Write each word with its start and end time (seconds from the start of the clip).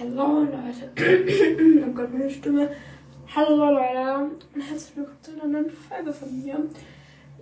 Hallo 0.00 0.44
Leute. 0.44 0.92
oh 1.84 1.90
Gott, 1.92 2.12
meine 2.12 2.30
Stimme. 2.30 2.70
Hallo 3.34 3.56
Leute 3.56 4.30
und 4.54 4.62
herzlich 4.62 4.96
willkommen 4.96 5.18
zu 5.22 5.32
einer 5.32 5.46
neuen 5.48 5.70
Folge 5.70 6.12
von 6.12 6.40
mir. 6.40 6.56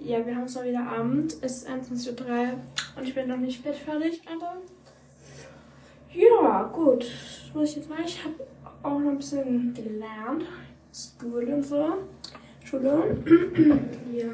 Ja, 0.00 0.24
wir 0.24 0.34
haben 0.34 0.44
es 0.44 0.54
mal 0.54 0.64
wieder 0.64 0.80
Abend. 0.80 1.36
Es 1.42 1.58
ist 1.58 1.68
21.03 1.68 2.22
Uhr 2.22 2.54
und 2.96 3.06
ich 3.06 3.14
bin 3.14 3.28
noch 3.28 3.36
nicht 3.36 3.62
fertig, 3.62 4.22
aber 4.34 4.56
ja, 6.14 6.62
gut. 6.72 7.04
Was 7.04 7.54
muss 7.54 7.70
ich 7.70 7.76
jetzt 7.76 7.90
mal? 7.90 7.98
Ich 8.06 8.24
habe 8.24 8.46
auch 8.82 9.00
noch 9.00 9.10
ein 9.10 9.18
bisschen 9.18 9.74
gelernt. 9.74 10.44
Schule 10.94 11.56
und 11.56 11.62
so. 11.62 11.92
Schule. 12.64 13.18
ja. 14.14 14.28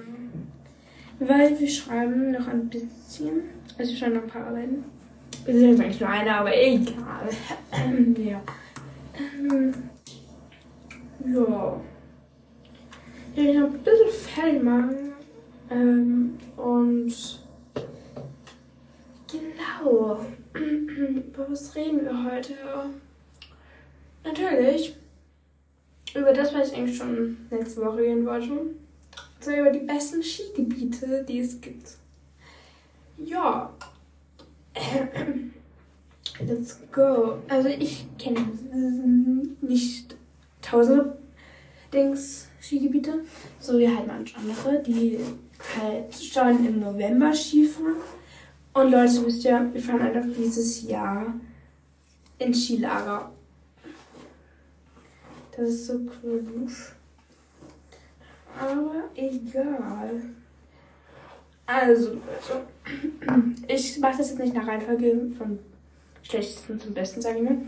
Weil 1.19 1.59
wir 1.59 1.69
schreiben 1.69 2.31
noch 2.31 2.47
ein 2.47 2.69
bisschen. 2.69 3.51
Also 3.77 3.91
wir 3.91 3.99
schreiben 3.99 4.15
noch 4.15 4.23
ein 4.23 4.29
paar 4.29 4.47
Arbeiten. 4.47 4.85
Sind 5.45 5.61
jetzt 5.61 5.81
eigentlich 5.81 6.01
nur 6.01 6.09
eine, 6.09 6.37
aber 6.37 6.57
egal. 6.57 7.29
ja. 8.17 8.41
Ähm, 9.23 9.75
ja. 11.27 11.81
Ja, 13.35 13.43
ich 13.43 13.57
noch 13.57 13.67
ein 13.67 13.79
bisschen 13.79 14.11
fertig 14.11 14.63
machen. 14.63 15.13
Ähm, 15.71 16.39
und 16.57 17.15
genau. 19.31 20.21
Über 20.55 21.51
was 21.51 21.75
reden 21.75 22.05
wir 22.05 22.25
heute? 22.25 22.55
Natürlich 24.25 24.97
über 26.15 26.33
das, 26.33 26.55
was 26.55 26.71
ich 26.71 26.79
eigentlich 26.79 26.97
schon 26.97 27.37
letzte 27.51 27.81
Woche 27.81 27.99
reden 27.99 28.27
wollte. 28.27 28.49
So 29.41 29.51
über 29.51 29.71
die 29.71 29.81
besten 29.81 30.23
Skigebiete, 30.23 31.25
die 31.25 31.41
es 31.41 31.61
gibt. 31.61 31.97
Ja. 33.19 33.73
Let's 36.41 36.79
go. 36.91 37.39
Also 37.49 37.69
ich 37.69 38.07
kenne 38.19 38.47
nicht 39.61 40.17
tausende 40.61 41.19
Dings 41.93 42.49
Skigebiete, 42.61 43.25
so 43.59 43.79
wie 43.79 43.89
halt 43.89 44.07
manche 44.07 44.37
andere, 44.37 44.83
die 44.83 45.19
halt 45.77 46.15
schon 46.15 46.67
im 46.67 46.81
November 46.81 47.35
Skifahren. 47.35 47.97
Und 48.73 48.91
Leute, 48.91 49.27
wisst 49.27 49.45
ihr, 49.45 49.69
wir 49.73 49.81
fahren 49.81 50.01
einfach 50.01 50.25
dieses 50.37 50.83
Jahr 50.83 51.35
in 52.39 52.55
Skilager. 52.55 53.31
Das 55.55 55.69
ist 55.69 55.87
so 55.87 56.01
cringe. 56.05 56.73
Aber 58.59 59.11
egal. 59.15 60.23
Also, 61.73 62.09
Leute. 62.15 62.67
Ich 63.69 63.99
mache 64.01 64.19
das 64.19 64.31
jetzt 64.31 64.41
nicht 64.41 64.55
nach 64.55 64.67
Reihenfolge 64.67 65.31
von 65.39 65.59
schlechtesten 66.23 66.79
zum 66.79 66.93
besten, 66.93 67.23
sage 67.23 67.39
ich 67.39 67.45
mal. 67.45 67.59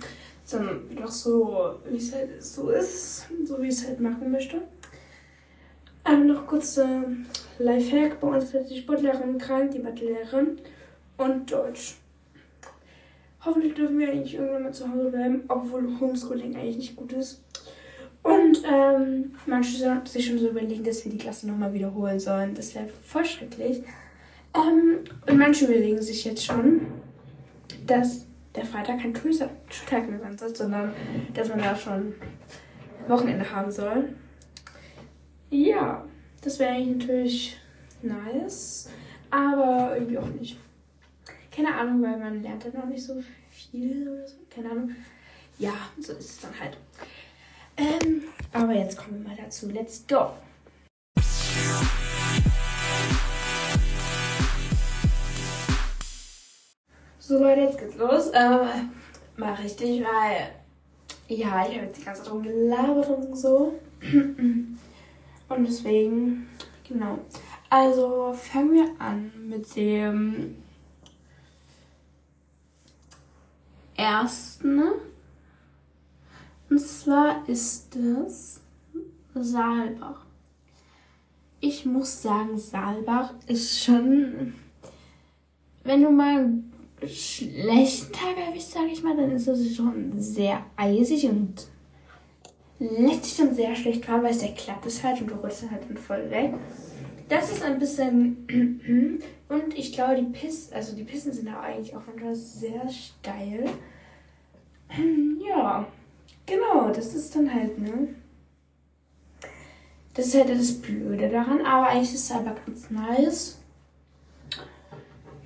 Sondern 0.45 0.83
doch 0.95 1.11
so, 1.11 1.77
wie 1.89 1.97
es 1.97 2.13
halt 2.13 2.43
so 2.43 2.69
ist. 2.71 3.27
So 3.45 3.63
wie 3.63 3.69
ich 3.69 3.75
es 3.75 3.87
halt 3.87 4.01
machen 4.01 4.31
möchte. 4.31 4.61
Ähm, 6.07 6.27
noch 6.27 6.47
kurz 6.47 6.77
äh, 6.77 7.03
Lifehack. 7.59 8.21
Bei 8.21 8.29
uns 8.29 8.53
ist 8.53 8.69
die 8.69 8.81
Sportlehrerin 8.81 9.39
krank, 9.39 9.71
die 9.71 9.79
Mathelehrerin 9.79 10.59
und 11.17 11.51
Deutsch. 11.51 11.97
Hoffentlich 13.43 13.75
dürfen 13.75 13.99
wir 13.99 14.11
eigentlich 14.11 14.35
irgendwann 14.35 14.65
mal 14.65 14.75
zu 14.75 14.91
Hause 14.91 15.11
bleiben, 15.11 15.45
obwohl 15.49 15.99
Homeschooling 16.01 16.57
eigentlich 16.57 16.77
nicht 16.77 16.97
gut 16.97 17.13
ist. 17.13 17.44
Ähm, 18.65 19.35
manche 19.45 19.77
sollten 19.77 20.07
sich 20.07 20.27
schon 20.27 20.39
so 20.39 20.49
überlegen, 20.49 20.83
dass 20.85 21.05
wir 21.05 21.13
die 21.13 21.19
Klasse 21.19 21.47
nochmal 21.47 21.75
wiederholen 21.75 22.19
sollen. 22.19 22.55
Das 22.55 22.75
wäre 22.75 22.89
voll 22.89 23.25
schrecklich. 23.25 23.83
Ähm, 24.55 25.01
und 25.29 25.39
manche 25.39 25.67
überlegen 25.67 26.01
sich 26.01 26.25
jetzt 26.25 26.45
schon, 26.45 26.87
dass 27.87 28.25
der 28.55 28.65
Freitag 28.65 29.01
kein 29.01 29.15
Schultag 29.15 30.09
mehr 30.09 30.21
sein 30.21 30.39
soll, 30.39 30.55
sondern 30.55 30.95
dass 31.35 31.49
man 31.49 31.59
da 31.59 31.77
schon 31.77 32.15
Wochenende 33.07 33.51
haben 33.51 33.71
soll. 33.71 34.15
Ja, 35.51 36.05
das 36.41 36.59
wäre 36.59 36.73
eigentlich 36.73 36.97
natürlich 37.07 37.57
nice, 38.03 38.89
aber 39.31 39.93
irgendwie 39.95 40.19
auch 40.19 40.29
nicht. 40.29 40.59
Keine 41.55 41.75
Ahnung, 41.75 42.03
weil 42.03 42.19
man 42.19 42.43
lernt 42.43 42.65
ja 42.65 42.71
noch 42.71 42.87
nicht 42.87 43.05
so 43.05 43.23
viel 43.51 44.09
oder 44.09 44.27
so. 44.27 44.37
Keine 44.49 44.71
Ahnung. 44.71 44.91
Ja, 45.59 45.75
so 46.01 46.13
ist 46.15 46.31
es 46.31 46.41
dann 46.41 46.59
halt. 46.59 46.79
Ähm, 47.77 48.23
aber 48.53 48.73
jetzt 48.73 48.97
kommen 48.97 49.23
wir 49.23 49.31
mal 49.31 49.37
dazu. 49.37 49.69
Let's 49.71 50.05
go. 50.07 50.31
So 57.19 57.39
Leute, 57.39 57.63
jetzt 57.63 57.79
geht's 57.79 57.97
los. 57.97 58.31
Ähm, 58.35 58.91
mal 59.37 59.55
richtig, 59.55 60.05
weil 60.05 60.51
ja, 61.27 61.67
ich 61.67 61.77
habe 61.77 61.87
jetzt 61.87 61.99
die 61.99 62.05
ganze 62.05 62.23
Zeit 62.23 62.33
rumgelabert 62.33 63.09
und 63.09 63.37
so. 63.37 63.81
Und 65.49 65.65
deswegen, 65.65 66.49
genau. 66.87 67.19
Also 67.71 68.35
fangen 68.35 68.73
wir 68.73 68.91
an 68.99 69.33
mit 69.49 69.75
dem 69.75 70.57
ersten. 73.97 74.83
Und 76.71 76.81
zwar 76.81 77.49
ist 77.49 77.95
es 77.97 78.61
Saalbach. 79.35 80.25
Ich 81.61 81.87
muss 81.87 82.23
sagen, 82.23 82.59
Saalbach 82.59 83.35
ist 83.47 83.83
schon, 83.83 84.55
wenn 85.83 86.03
du 86.03 86.11
mal 86.11 86.39
einen 86.41 86.73
schlechten 87.07 88.13
Tag 88.13 88.37
erwischt, 88.39 88.71
sage 88.71 88.89
ich 88.93 89.03
mal, 89.03 89.17
dann 89.17 89.31
ist 89.31 89.49
es 89.49 89.75
schon 89.75 90.13
sehr 90.21 90.65
eisig 90.77 91.29
und 91.29 91.67
lässt 92.79 93.25
sich 93.25 93.37
dann 93.37 93.55
sehr 93.55 93.75
schlecht 93.75 94.05
fahren, 94.05 94.23
weil 94.23 94.33
es 94.33 94.41
sehr 94.41 94.53
glatt 94.53 94.85
ist 94.85 95.03
halt 95.03 95.21
und 95.21 95.31
du 95.31 95.35
rutschst 95.35 95.71
halt 95.71 95.83
dann 95.89 95.97
voll 95.97 96.31
weg. 96.31 96.55
Das 97.29 97.51
ist 97.51 97.63
ein 97.63 97.79
bisschen 97.79 99.23
und 99.49 99.75
ich 99.79 99.93
glaube 99.93 100.17
die 100.17 100.31
Pisten, 100.39 100.75
also 100.75 100.95
die 100.95 101.05
Pisten 101.05 101.33
sind 101.33 101.49
da 101.49 101.61
eigentlich 101.61 101.97
auch 101.97 102.03
manchmal 102.07 102.35
sehr 102.35 102.89
steil. 102.91 103.65
Ja, 105.49 105.87
genau, 106.47 106.91
das 106.91 107.15
ist 107.15 107.35
dann 107.35 107.53
halt, 107.53 107.79
ne? 107.79 108.09
Das 110.15 110.27
ist 110.27 110.35
halt 110.35 110.51
das 110.51 110.81
Blöde 110.81 111.29
daran, 111.29 111.61
aber 111.63 111.89
eigentlich 111.89 112.15
ist 112.15 112.31
es 112.31 112.33
aber 112.33 112.55
ganz 112.55 112.91
nice. 112.91 113.59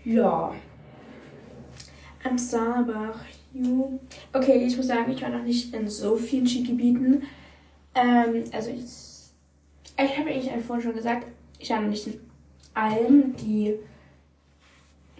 Ja. 0.04 0.54
Am 2.22 2.36
Saarbach. 2.36 3.20
Okay, 4.32 4.66
ich 4.66 4.76
muss 4.76 4.88
sagen, 4.88 5.10
ich 5.10 5.22
war 5.22 5.30
noch 5.30 5.42
nicht 5.42 5.74
in 5.74 5.88
so 5.88 6.16
vielen 6.16 6.46
Skigebieten. 6.46 7.22
Ähm, 7.94 8.44
also 8.52 8.70
ich, 8.70 8.84
ich 8.84 10.18
habe 10.18 10.30
eigentlich 10.30 10.50
vorhin 10.64 10.82
schon 10.82 10.94
gesagt, 10.94 11.26
ich 11.58 11.70
war 11.70 11.80
noch 11.80 11.88
nicht 11.88 12.06
in 12.06 12.20
allen, 12.74 13.34
die 13.36 13.78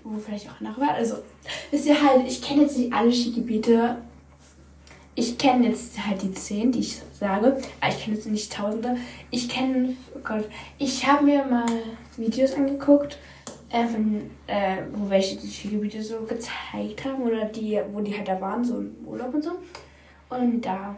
wo 0.05 0.19
vielleicht 0.19 0.49
auch 0.50 0.61
noch 0.61 0.78
war. 0.78 0.94
Also, 0.94 1.17
wisst 1.71 1.87
ihr 1.87 2.03
halt, 2.03 2.27
ich 2.27 2.43
kenne 2.43 2.62
jetzt 2.62 2.78
nicht 2.78 2.93
alle 2.93 3.12
Skigebiete. 3.12 3.99
Ich 5.19 5.37
kenne 5.37 5.67
jetzt 5.67 5.99
halt 6.06 6.23
die 6.23 6.31
zehn, 6.31 6.71
die 6.71 6.79
ich 6.79 7.03
sage. 7.19 7.61
Aber 7.81 7.93
ich 7.93 8.05
kenne 8.05 8.15
jetzt 8.15 8.29
nicht 8.29 8.53
tausende. 8.53 8.97
Ich 9.33 9.49
kenne, 9.49 9.97
oh 10.15 10.21
Gott, 10.23 10.49
ich 10.79 11.05
habe 11.09 11.25
mir 11.25 11.45
mal 11.45 11.67
Videos 12.17 12.55
angeguckt 12.55 13.19
äh, 13.69 13.84
von, 13.89 14.31
äh, 14.47 14.77
wo 14.93 15.11
welche 15.11 15.37
die 15.37 15.49
Skigebiete 15.49 16.05
so 16.05 16.21
gezeigt 16.21 17.05
haben 17.05 17.21
oder 17.25 17.47
die, 17.47 17.81
wo 17.93 18.01
die 18.01 18.17
halt 18.17 18.29
da 18.29 18.41
waren, 18.41 18.65
so 18.65 18.79
im 18.79 18.95
Urlaub 19.05 19.34
und 19.34 19.43
so. 19.43 19.51
Und 20.31 20.61
da 20.61 20.97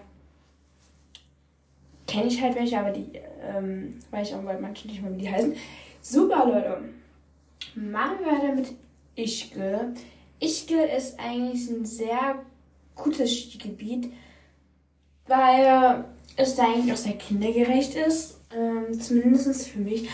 kenne 2.07 2.27
ich 2.27 2.43
halt 2.43 2.57
welche, 2.57 2.79
aber 2.79 2.91
die 2.91 3.13
ähm, 3.43 4.01
weiß 4.11 4.29
ich 4.29 4.35
auch 4.35 4.43
bei 4.43 4.59
manchen 4.61 4.91
nicht 4.91 5.01
mal, 5.01 5.15
wie 5.15 5.23
die 5.23 5.31
heißen. 5.31 5.55
Super, 6.03 6.45
Leute. 6.45 6.83
Machen 7.75 8.19
wir 8.23 8.33
weiter 8.33 8.55
mit 8.55 8.75
Ischgl. 9.17 9.95
Ischgl 10.41 10.91
ist 10.95 11.19
eigentlich 11.19 11.71
ein 11.71 11.87
sehr 11.87 12.45
gutes 13.03 13.31
Skigebiet, 13.31 14.13
weil 15.27 16.05
es 16.37 16.55
da 16.57 16.65
eigentlich 16.65 16.93
auch 16.93 16.97
sehr 16.97 17.15
kindergerecht 17.15 17.95
ist. 17.95 18.39
Ähm, 18.53 18.99
zumindest 19.01 19.69
für 19.69 19.79
mich. 19.79 20.09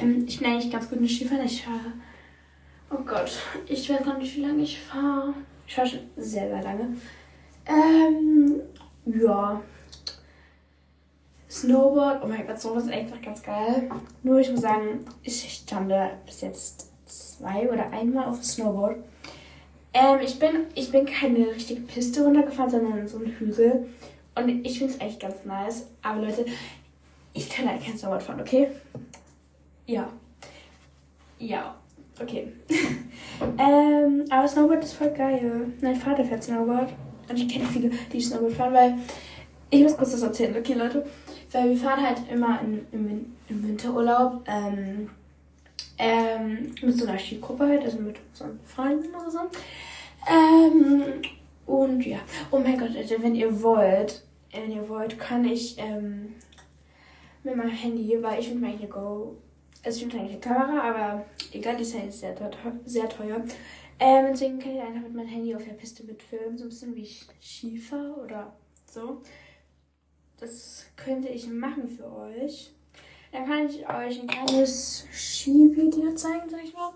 Ähm, 0.00 0.24
ich 0.26 0.38
bin 0.38 0.48
eigentlich 0.48 0.72
ganz 0.72 0.88
gut 0.88 0.98
in 0.98 1.08
Skifahren. 1.08 1.46
Ich 1.46 1.64
fahre. 1.64 1.92
Oh 2.90 3.02
Gott, 3.04 3.30
ich 3.66 3.88
weiß 3.88 4.04
gar 4.04 4.18
nicht, 4.18 4.36
wie 4.36 4.42
lange 4.42 4.62
ich 4.62 4.80
fahre. 4.80 5.34
Ich 5.66 5.74
fahre 5.74 5.88
schon 5.88 6.00
sehr, 6.16 6.48
sehr 6.48 6.62
lange. 6.62 6.96
Ähm, 7.66 8.60
ja. 9.06 9.62
Snowboard, 11.48 12.22
oh 12.22 12.28
mein 12.28 12.46
Gott, 12.46 12.60
sowas 12.60 12.84
ist 12.84 12.92
einfach 12.92 13.20
ganz 13.20 13.42
geil. 13.42 13.90
Nur 14.22 14.38
ich 14.38 14.50
muss 14.50 14.60
sagen, 14.60 15.04
ich 15.22 15.52
stand 15.52 15.90
da 15.90 16.10
bis 16.24 16.42
jetzt 16.42 16.90
zwei 17.06 17.68
oder 17.68 17.90
einmal 17.90 18.26
auf 18.28 18.36
dem 18.36 18.44
Snowboard. 18.44 18.96
Ähm, 19.92 20.20
ich 20.22 20.38
bin, 20.38 20.66
ich 20.74 20.90
bin 20.90 21.06
keine 21.06 21.48
richtige 21.48 21.80
Piste 21.80 22.22
runtergefahren, 22.22 22.70
sondern 22.70 23.08
so 23.08 23.18
einen 23.18 23.32
Hügel. 23.38 23.88
Und 24.34 24.64
ich 24.64 24.78
finde 24.78 24.94
es 24.94 25.00
echt 25.00 25.20
ganz 25.20 25.44
nice. 25.44 25.88
Aber 26.02 26.20
Leute, 26.20 26.46
ich 27.32 27.48
kann 27.48 27.68
halt 27.68 27.82
kein 27.84 27.98
Snowboard 27.98 28.22
fahren, 28.22 28.40
okay? 28.40 28.68
Ja. 29.86 30.08
Ja, 31.38 31.74
okay. 32.20 32.52
ähm, 33.58 34.24
aber 34.30 34.46
Snowboard 34.46 34.84
ist 34.84 34.92
voll 34.92 35.10
geil. 35.10 35.72
Mein 35.80 35.96
Vater 35.96 36.24
fährt 36.24 36.44
Snowboard. 36.44 36.92
Und 37.28 37.36
ich 37.36 37.48
kenne 37.48 37.64
viele, 37.66 37.90
die 38.12 38.20
Snowboard 38.20 38.52
fahren, 38.52 38.74
weil 38.74 38.94
ich 39.70 39.82
muss 39.82 39.96
kurz 39.96 40.12
das 40.12 40.22
erzählen, 40.22 40.56
okay, 40.56 40.74
Leute. 40.74 41.04
Weil 41.52 41.70
wir 41.70 41.76
fahren 41.76 42.06
halt 42.06 42.18
immer 42.30 42.60
in, 42.60 42.86
im, 42.92 43.32
im 43.48 43.68
Winterurlaub 43.68 44.44
ähm, 44.46 45.10
ähm, 46.00 46.74
mit 46.80 46.96
so 46.96 47.06
einer 47.06 47.18
Skigruppe 47.18 47.68
halt, 47.68 47.84
also 47.84 47.98
mit 47.98 48.16
unseren 48.30 48.58
Freunden 48.64 49.14
oder 49.14 49.30
so. 49.30 49.38
Ähm, 50.26 51.22
und 51.66 52.04
ja, 52.04 52.20
oh 52.50 52.58
mein 52.58 52.78
Gott, 52.78 52.96
also 52.96 53.22
wenn 53.22 53.34
ihr 53.34 53.62
wollt, 53.62 54.22
wenn 54.50 54.72
ihr 54.72 54.88
wollt, 54.88 55.18
kann 55.18 55.44
ich 55.44 55.76
ähm, 55.78 56.34
mit 57.44 57.54
meinem 57.54 57.70
Handy, 57.70 58.18
weil 58.22 58.40
ich 58.40 58.48
finde 58.48 58.66
meine 58.66 58.88
Go, 58.88 59.36
also 59.84 59.96
ich 59.96 60.10
finde 60.10 60.24
eigentlich 60.24 60.40
Kamera, 60.40 60.90
aber 60.90 61.26
egal, 61.52 61.76
die 61.76 61.82
ist 61.82 61.94
ja 61.94 62.10
sehr, 62.10 62.34
sehr 62.84 63.08
teuer. 63.08 63.44
Ähm, 63.98 64.26
deswegen 64.30 64.58
kann 64.58 64.74
ich 64.74 64.80
einfach 64.80 65.02
mit 65.02 65.14
meinem 65.14 65.28
Handy 65.28 65.54
auf 65.54 65.64
der 65.64 65.74
Piste 65.74 66.04
mitfilmen, 66.04 66.56
so 66.56 66.64
ein 66.64 66.70
bisschen 66.70 66.96
wie 66.96 67.08
Schiefer 67.40 68.16
oder 68.24 68.56
so. 68.86 69.20
Das 70.38 70.86
könnte 70.96 71.28
ich 71.28 71.46
machen 71.46 71.88
für 71.88 72.10
euch. 72.10 72.72
Dann 73.32 73.46
kann 73.46 73.68
ich 73.68 73.88
euch 73.88 74.20
ein 74.20 74.26
kleines 74.26 75.06
Skivideo 75.12 76.14
zeigen, 76.14 76.48
sag 76.50 76.64
ich 76.64 76.74
mal. 76.74 76.92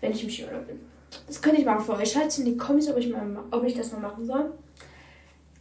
Wenn 0.00 0.12
ich 0.12 0.22
im 0.22 0.30
Skiurlaub 0.30 0.66
bin. 0.66 0.80
Das 1.26 1.40
könnte 1.40 1.60
ich 1.60 1.66
machen 1.66 1.84
für 1.84 1.94
euch. 1.94 2.12
Schreibt 2.12 2.38
in 2.38 2.44
die 2.44 2.56
Kommis, 2.56 2.88
ob 2.88 2.96
ich, 2.98 3.10
mal, 3.10 3.44
ob 3.50 3.64
ich 3.64 3.74
das 3.74 3.92
mal 3.92 4.00
machen 4.00 4.26
soll. 4.26 4.52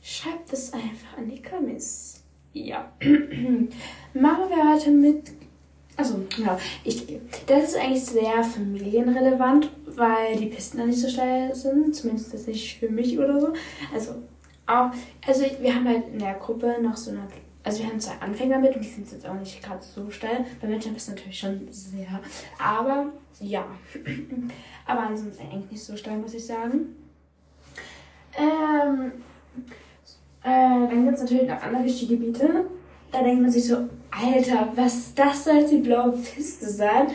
Schreibt 0.01 0.51
es 0.51 0.73
einfach 0.73 1.17
an 1.17 1.29
die 1.29 1.41
Kommis. 1.41 2.23
Ja. 2.53 2.91
machen 3.01 4.49
wir 4.49 4.57
weiter 4.57 4.91
mit. 4.91 5.31
Also, 5.95 6.25
ja, 6.37 6.59
ich, 6.83 7.05
das 7.45 7.63
ist 7.65 7.77
eigentlich 7.77 8.03
sehr 8.03 8.43
familienrelevant, 8.43 9.69
weil 9.85 10.35
die 10.37 10.47
Pisten 10.47 10.79
da 10.79 10.85
nicht 10.85 10.99
so 10.99 11.07
steil 11.07 11.53
sind. 11.53 11.95
Zumindest 11.95 12.47
nicht 12.47 12.79
für 12.79 12.89
mich 12.89 13.17
oder 13.17 13.39
so. 13.39 13.53
Also, 13.93 14.15
auch, 14.65 14.91
also 15.25 15.45
wir 15.59 15.75
haben 15.75 15.87
halt 15.87 16.07
in 16.07 16.19
der 16.19 16.35
Gruppe 16.35 16.77
noch 16.81 16.97
so 16.97 17.11
eine, 17.11 17.27
also 17.63 17.81
wir 17.81 17.89
haben 17.89 17.99
zwei 17.99 18.19
Anfänger 18.19 18.59
mit 18.59 18.75
und 18.75 18.83
die 18.83 18.89
sind 18.89 19.09
jetzt 19.11 19.25
auch 19.25 19.35
nicht 19.35 19.63
gerade 19.63 19.81
so 19.81 20.09
steil. 20.11 20.45
Bei 20.61 20.67
Menschen 20.67 20.95
ist 20.95 21.09
natürlich 21.09 21.39
schon 21.39 21.67
sehr, 21.71 22.19
aber 22.59 23.07
ja. 23.39 23.65
aber 24.85 25.01
ansonsten 25.01 25.43
eigentlich 25.43 25.71
nicht 25.71 25.83
so 25.83 25.95
steil, 25.95 26.17
muss 26.17 26.33
ich 26.33 26.45
sagen. 26.45 26.95
Ähm, 28.37 29.11
äh, 30.43 30.87
dann 30.89 31.05
gibt 31.05 31.15
es 31.15 31.21
natürlich 31.21 31.47
noch 31.47 31.61
andere 31.61 31.87
Skigebiete. 31.87 32.65
Da 33.11 33.23
denkt 33.23 33.41
man 33.41 33.51
sich 33.51 33.67
so, 33.67 33.87
Alter, 34.11 34.71
was 34.75 35.13
das 35.13 35.45
soll 35.45 35.65
die 35.67 35.77
blaue 35.77 36.17
Piste 36.17 36.69
sein? 36.69 37.07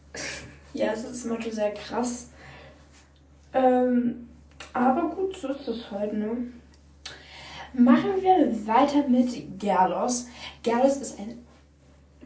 ja, 0.72 0.90
das 0.90 1.04
ist 1.04 1.26
manchmal 1.26 1.52
sehr 1.54 1.74
krass. 1.74 2.30
Ähm, 3.52 4.28
aber 4.72 5.14
gut, 5.14 5.36
so 5.36 5.48
ist 5.48 5.68
das 5.68 5.90
halt, 5.90 6.12
ne? 6.14 6.36
Machen 7.78 8.22
wir 8.22 8.66
weiter 8.66 9.06
mit 9.06 9.60
Gerlos. 9.60 10.26
Gerlos 10.62 10.96
ist 10.96 11.18
ein 11.18 11.44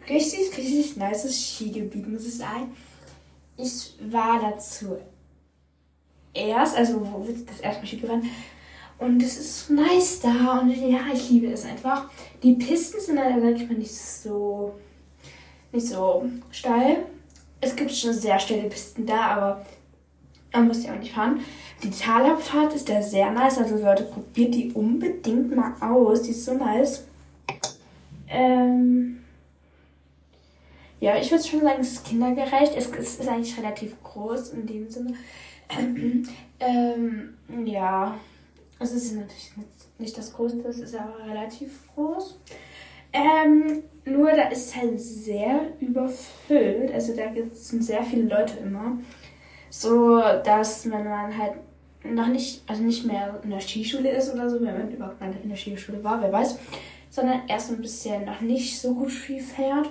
richtig, 0.09 0.57
richtig 0.57 0.97
nices 0.97 1.37
Skigebiet, 1.37 2.07
muss 2.07 2.27
ich 2.27 2.37
sagen. 2.37 2.77
Ich 3.57 3.95
war 4.01 4.41
dazu 4.41 4.99
erst, 6.33 6.77
also 6.77 7.01
wo 7.01 7.27
wir 7.27 7.35
das 7.45 7.61
erste 7.61 7.81
Mal 7.81 7.87
Ski 7.87 7.97
gefahren 7.97 8.23
und 8.99 9.23
es 9.23 9.39
ist 9.39 9.71
nice 9.71 10.21
da 10.21 10.61
und 10.61 10.71
ja, 10.71 11.01
ich 11.13 11.31
liebe 11.31 11.49
es 11.49 11.65
einfach. 11.65 12.09
Die 12.43 12.55
Pisten 12.55 13.01
sind 13.01 13.17
leider, 13.17 13.41
sag 13.41 13.57
ich 13.57 13.69
mal, 13.69 13.77
nicht 13.77 13.95
so, 13.95 14.75
nicht 15.73 15.87
so 15.87 16.27
steil. 16.53 17.07
Es 17.61 17.75
gibt 17.75 17.91
schon 17.91 18.13
sehr 18.13 18.39
steile 18.39 18.69
Pisten 18.69 19.05
da, 19.05 19.21
aber 19.21 19.67
man 20.53 20.69
muss 20.69 20.85
ja 20.85 20.95
auch 20.95 20.99
nicht 20.99 21.13
fahren. 21.13 21.41
Die 21.83 21.91
Talabfahrt 21.91 22.75
ist 22.75 22.89
da 22.89 23.03
sehr 23.03 23.31
nice. 23.31 23.59
Also 23.59 23.77
Leute, 23.77 24.05
probiert 24.05 24.55
die 24.55 24.73
unbedingt 24.73 25.55
mal 25.55 25.75
aus. 25.81 26.23
Die 26.23 26.31
ist 26.31 26.45
so 26.45 26.55
nice. 26.55 27.05
Ähm 28.29 29.21
ja, 31.01 31.17
ich 31.17 31.31
würde 31.31 31.43
schon 31.45 31.63
sagen, 31.63 31.81
es 31.81 31.93
ist 31.93 32.05
kindergerecht. 32.07 32.75
Es, 32.77 32.87
ist 32.89 33.29
eigentlich 33.29 33.57
relativ 33.59 34.03
groß 34.03 34.51
in 34.51 34.67
dem 34.67 34.91
Sinne. 34.91 35.15
ähm, 36.61 37.35
ja, 37.65 38.19
es 38.79 38.93
ist 38.93 39.15
natürlich 39.15 39.53
nicht 39.99 40.17
das 40.17 40.33
Größte, 40.33 40.67
es 40.69 40.81
ist 40.81 40.95
aber 40.95 41.27
relativ 41.27 41.89
groß. 41.95 42.39
Ähm, 43.13 43.83
nur 44.05 44.31
da 44.31 44.49
ist 44.49 44.69
es 44.69 44.77
halt 44.77 45.01
sehr 45.01 45.61
überfüllt. 45.81 46.93
Also 46.93 47.15
da 47.15 47.25
sind 47.53 47.85
sehr 47.85 48.03
viele 48.03 48.23
Leute 48.25 48.59
immer. 48.59 48.99
So, 49.71 50.21
dass 50.45 50.91
wenn 50.91 51.05
man 51.05 51.37
halt 51.37 51.55
noch 52.05 52.27
nicht, 52.27 52.63
also 52.67 52.83
nicht 52.83 53.07
mehr 53.07 53.39
in 53.43 53.51
der 53.51 53.61
Skischule 53.61 54.11
ist 54.11 54.33
oder 54.33 54.49
so, 54.49 54.61
wenn 54.61 54.77
man 54.77 54.91
überhaupt 54.91 55.21
mal 55.21 55.33
in 55.43 55.49
der 55.49 55.57
Skischule 55.57 56.03
war, 56.03 56.21
wer 56.21 56.33
weiß, 56.33 56.59
sondern 57.11 57.43
erst 57.49 57.71
ein 57.71 57.81
bisschen 57.81 58.25
noch 58.25 58.41
nicht 58.41 58.81
so 58.81 58.95
gut 58.95 59.11
Ski 59.11 59.41
fährt, 59.41 59.91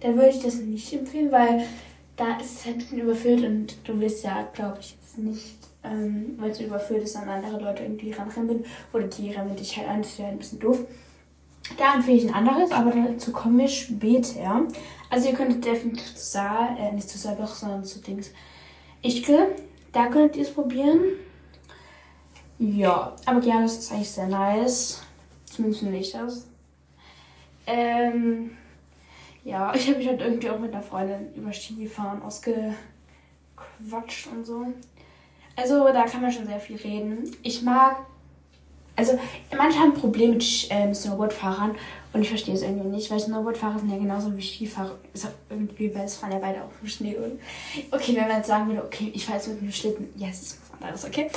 dann 0.00 0.14
würde 0.16 0.30
ich 0.30 0.42
das 0.42 0.56
nicht 0.56 0.92
empfehlen, 0.92 1.32
weil 1.32 1.64
da 2.16 2.36
ist 2.38 2.58
es 2.58 2.64
halt 2.64 2.76
ein 2.76 2.78
bisschen 2.78 3.00
überfüllt 3.00 3.44
und 3.44 3.76
du 3.84 3.98
willst 3.98 4.24
ja, 4.24 4.48
glaube 4.52 4.78
ich, 4.80 4.96
jetzt 5.00 5.18
nicht, 5.18 5.56
ähm, 5.84 6.34
weil 6.38 6.50
es 6.50 6.60
überfüllt 6.60 7.04
ist, 7.04 7.16
an 7.16 7.28
andere 7.28 7.60
Leute 7.60 7.84
irgendwie 7.84 8.12
ranrennen 8.12 8.64
oder 8.92 9.06
die 9.06 9.30
rennen 9.30 9.56
dich 9.56 9.76
halt 9.76 9.88
an, 9.88 10.02
das 10.02 10.18
wäre 10.18 10.28
ein 10.28 10.38
bisschen 10.38 10.60
doof. 10.60 10.80
Da 11.76 11.94
empfehle 11.94 12.16
ich 12.16 12.28
ein 12.28 12.34
anderes, 12.34 12.70
aber 12.72 12.90
dazu 12.90 13.30
kommen 13.30 13.58
wir 13.58 13.68
später. 13.68 14.62
Also 15.10 15.28
ihr 15.28 15.34
könntet 15.34 15.64
definitiv 15.64 16.14
zu 16.14 16.24
Saal, 16.24 16.76
äh, 16.78 16.92
nicht 16.92 17.08
zu 17.08 17.18
Saalbach, 17.18 17.54
sondern 17.54 17.84
zu 17.84 18.00
Dings. 18.00 18.30
Ich 19.02 19.22
glaube, 19.22 19.56
da 19.92 20.06
könnt 20.06 20.36
ihr 20.36 20.42
es 20.42 20.52
probieren. 20.52 21.00
Ja, 22.58 23.14
aber 23.24 23.40
ja, 23.44 23.60
das 23.62 23.78
ist 23.78 23.92
eigentlich 23.92 24.10
sehr 24.10 24.26
nice. 24.26 25.02
Zumindest 25.44 25.82
finde 25.82 25.98
ich 25.98 26.12
das. 26.12 26.48
Ähm, 27.66 28.56
ja, 29.44 29.72
ich 29.74 29.86
habe 29.88 29.98
mich 29.98 30.08
halt 30.08 30.20
irgendwie 30.20 30.50
auch 30.50 30.58
mit 30.58 30.72
einer 30.72 30.82
Freundin 30.82 31.32
über 31.34 31.52
Skifahren 31.52 32.22
ausgequatscht 32.22 32.76
und 34.32 34.44
so. 34.44 34.66
Also 35.54 35.84
da 35.92 36.04
kann 36.04 36.22
man 36.22 36.32
schon 36.32 36.46
sehr 36.46 36.60
viel 36.60 36.76
reden. 36.76 37.36
Ich 37.42 37.62
mag, 37.62 37.96
also 38.98 39.16
manche 39.56 39.78
haben 39.78 39.94
Probleme 39.94 40.34
mit 40.34 40.66
ähm, 40.70 40.92
Snowboardfahrern 40.92 41.76
und 42.12 42.22
ich 42.22 42.28
verstehe 42.28 42.54
es 42.54 42.62
irgendwie 42.62 42.88
nicht, 42.88 43.08
weil 43.12 43.20
Snowboardfahrer 43.20 43.78
sind 43.78 43.90
ja 43.90 43.96
genauso 43.96 44.36
wie 44.36 44.42
Skifahrer. 44.42 44.98
Ist 45.14 45.26
auch 45.26 45.30
irgendwie, 45.50 45.94
weil 45.94 46.04
es 46.04 46.16
fahren 46.16 46.32
ja 46.32 46.38
beide 46.38 46.64
auf 46.64 46.72
dem 46.80 46.88
Schnee. 46.88 47.14
Und 47.14 47.38
okay, 47.92 48.16
wenn 48.16 48.26
man 48.26 48.38
jetzt 48.38 48.48
sagen 48.48 48.66
würde, 48.66 48.84
okay, 48.84 49.12
ich 49.14 49.24
fahre 49.24 49.38
jetzt 49.38 49.46
mit 49.48 49.60
dem 49.60 49.70
Schlitten, 49.70 50.08
ja, 50.16 50.26
es 50.28 50.42
ist 50.42 50.58
was 50.62 50.82
anderes, 50.82 51.04
okay. 51.04 51.30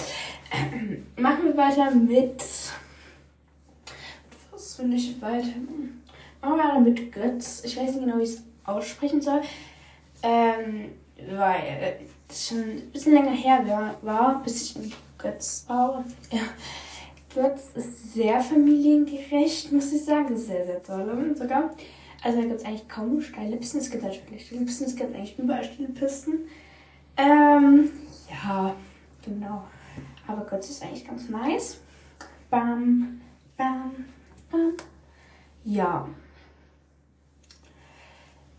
Ähm, 0.51 1.05
machen 1.21 1.43
wir 1.45 1.55
weiter 1.55 1.91
mit. 1.91 2.43
Was 4.51 4.79
will 4.79 4.93
ich 4.93 5.21
weiter? 5.21 5.47
Machen 6.41 6.57
wir 6.57 6.63
weiter 6.63 6.79
mit 6.79 7.11
Götz. 7.11 7.61
Ich 7.63 7.77
weiß 7.77 7.91
nicht 7.91 8.03
genau, 8.03 8.17
wie 8.17 8.23
ich 8.23 8.31
es 8.31 8.43
aussprechen 8.63 9.21
soll. 9.21 9.41
Ähm, 10.23 10.93
weil 11.29 11.99
es 12.27 12.47
schon 12.47 12.57
ein 12.57 12.91
bisschen 12.91 13.13
länger 13.13 13.33
her 13.33 13.95
war, 14.01 14.41
bis 14.43 14.63
ich 14.63 14.75
in 14.77 14.91
Götz 15.19 15.65
war. 15.67 16.03
Ja. 16.31 16.39
Götz 17.33 17.69
ist 17.75 18.13
sehr 18.13 18.41
familiengerecht, 18.41 19.71
muss 19.71 19.91
ich 19.93 20.03
sagen. 20.03 20.37
Sehr, 20.37 20.65
sehr 20.65 20.83
toll 20.83 21.35
sogar. 21.35 21.71
Also 22.23 22.41
da 22.41 22.47
gibt 22.47 22.59
es 22.59 22.65
eigentlich 22.65 22.87
kaum 22.87 23.21
steile 23.21 23.57
Pisten. 23.57 23.79
Es 23.79 23.89
gibt 23.89 24.03
natürlich 24.03 24.45
steile 24.45 24.65
Pisten, 24.65 24.85
es 24.85 24.95
gibt 24.95 25.15
eigentlich 25.15 25.39
überall 25.39 25.63
steile 25.63 25.89
Pisten. 25.89 26.47
Ähm, 27.17 27.89
ja, 28.29 28.75
genau. 29.23 29.63
Aber 30.27 30.45
Götz 30.45 30.69
ist 30.69 30.83
eigentlich 30.83 31.05
ganz 31.05 31.29
nice. 31.29 31.79
Bam, 32.49 33.21
bam, 33.57 34.05
bam. 34.51 34.73
Ja. 35.63 36.07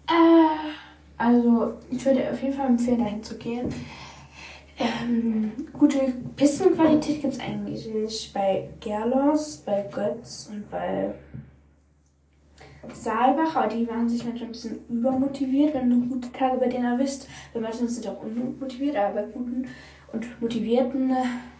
Äh, 0.09 0.73
also 1.17 1.75
ich 1.91 2.05
würde 2.05 2.31
auf 2.31 2.43
jeden 2.43 2.55
Fall 2.55 2.67
empfehlen, 2.67 2.99
dahin 2.99 3.23
zu 3.23 3.37
gehen. 3.39 3.73
Ähm, 5.03 5.53
gute 5.73 5.99
Pistenqualität 6.37 7.21
gibt 7.21 7.35
es 7.35 7.41
eigentlich 7.41 8.31
bei 8.33 8.69
Gerlos, 8.81 9.63
bei 9.65 9.85
Götz 9.91 10.49
und 10.53 10.71
bei 10.71 11.15
Saalbach, 12.93 13.57
aber 13.57 13.69
die 13.69 13.89
waren 13.89 14.09
sich 14.09 14.25
manchmal 14.25 14.49
ein 14.49 14.53
bisschen 14.53 14.81
übermotiviert, 14.89 15.75
wenn 15.75 15.91
du 15.91 16.09
gute 16.09 16.33
Tage 16.33 16.59
bei 16.59 16.69
denen 16.69 16.85
erwischt. 16.85 17.27
Weil 17.53 17.63
manchmal 17.63 17.89
sind 17.89 18.03
sie 18.03 18.09
auch 18.09 18.23
unmotiviert, 18.23 18.97
aber 18.97 19.23
bei 19.23 19.27
guten 19.29 19.67
und 20.13 20.41
motivierten 20.41 21.13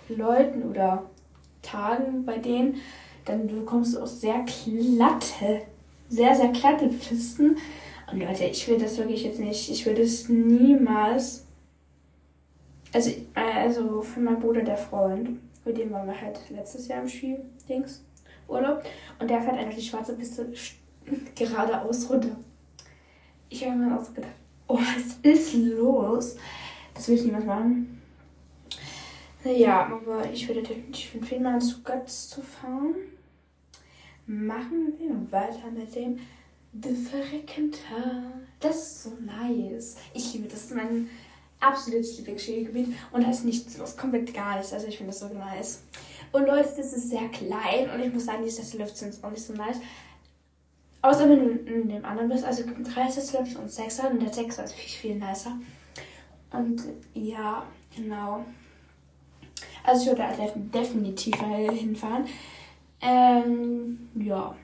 Leuten 0.09 0.63
oder 0.65 1.05
Tagen 1.63 2.25
bei 2.25 2.39
denen, 2.39 2.77
dann 3.25 3.47
bekommst 3.47 3.95
du 3.95 4.03
auch 4.03 4.07
sehr 4.07 4.45
glatte, 4.45 5.63
sehr, 6.09 6.35
sehr 6.35 6.49
glatte 6.49 6.89
Pisten. 6.89 7.57
Und 8.11 8.21
Leute, 8.21 8.45
ich 8.45 8.67
will 8.69 8.79
das 8.79 8.99
wirklich 8.99 9.25
jetzt 9.25 9.39
nicht, 9.39 9.71
ich 9.71 9.87
will 9.87 9.95
das 9.95 10.29
niemals 10.29 11.47
also, 12.93 13.11
also 13.35 14.03
für 14.03 14.21
meinen 14.21 14.41
Bruder 14.41 14.63
der 14.63 14.77
Freund, 14.77 15.41
mit 15.65 15.79
dem 15.79 15.91
waren 15.91 16.07
wir 16.07 16.21
halt 16.21 16.39
letztes 16.51 16.89
Jahr 16.89 17.03
im 17.03 17.09
Ski-Dings 17.09 18.05
Urlaub. 18.49 18.83
Und 19.19 19.31
der 19.31 19.41
fährt 19.43 19.57
einfach 19.57 19.75
die 19.75 19.83
schwarze 19.83 20.15
Piste 20.15 20.53
geradeaus 21.35 22.11
runter. 22.11 22.37
Ich 23.49 23.65
habe 23.65 23.77
mir 23.77 23.99
auch 23.99 24.15
gedacht, 24.15 24.33
oh, 24.67 24.79
was 24.79 25.19
ist 25.23 25.55
los? 25.55 26.37
Das 26.95 27.09
will 27.09 27.17
ich 27.17 27.25
niemals 27.25 27.45
machen. 27.45 28.01
Ja, 29.45 29.87
aber 29.87 30.31
ich 30.31 30.47
würde 30.47 30.63
definitiv 30.63 31.15
empfehlen, 31.15 31.43
mal 31.43 31.61
zu 31.61 31.83
Götz 31.83 32.29
zu 32.29 32.43
fahren. 32.43 32.95
Machen 34.27 34.93
wir 34.99 35.33
weiter 35.33 35.71
mit 35.71 35.95
dem 35.95 36.21
The 36.81 36.95
Verreckental. 36.95 38.23
Das 38.61 38.77
ist 38.77 39.03
so 39.03 39.11
nice. 39.21 39.97
Ich 40.15 40.33
liebe 40.33 40.49
das. 40.49 40.71
Mein 40.71 41.11
absolutes 41.63 42.17
Lieblingsskigebiet. 42.19 42.95
Und 43.13 43.25
da 43.25 43.31
ist 43.31 43.45
nichts 43.45 43.77
los. 43.79 43.97
Komplett 43.97 44.35
gar 44.35 44.57
nichts. 44.57 44.73
Also 44.73 44.87
ich 44.89 44.97
finde 44.97 45.13
das 45.13 45.21
so 45.21 45.29
nice. 45.29 45.83
Und 46.33 46.47
Leute, 46.47 46.69
das 46.77 46.93
ist 46.93 47.11
sehr 47.11 47.29
klein. 47.29 47.91
Und 47.95 48.01
ich 48.01 48.13
muss 48.13 48.27
sagen, 48.27 48.43
die 48.45 48.51
Sessellifts 48.51 49.01
sind 49.01 49.23
auch 49.23 49.31
nicht 49.31 49.45
so 49.45 49.53
nice. 49.53 49.77
Außer 51.03 51.29
wenn 51.29 51.39
du 51.39 51.73
in 51.73 51.89
dem 51.89 52.05
anderen 52.05 52.29
bist. 52.29 52.45
Also 52.45 52.63
es 52.63 52.67
gibt 52.67 52.95
drei 52.95 53.11
Sessellifts 53.11 53.57
und 53.57 53.71
Sechser. 53.71 54.11
Und 54.11 54.23
der 54.23 54.33
Sechser 54.33 54.65
ist 54.65 54.75
viel, 54.75 54.91
viel 54.91 55.15
nicer. 55.17 55.59
Und 56.53 56.83
ja, 57.15 57.65
genau. 57.95 58.45
Also 59.85 60.03
ich 60.03 60.09
würde 60.09 60.23
da 60.37 60.79
definitiv 60.79 61.35
hinfahren. 61.37 62.27
Ähm, 63.01 64.09
ja. 64.15 64.55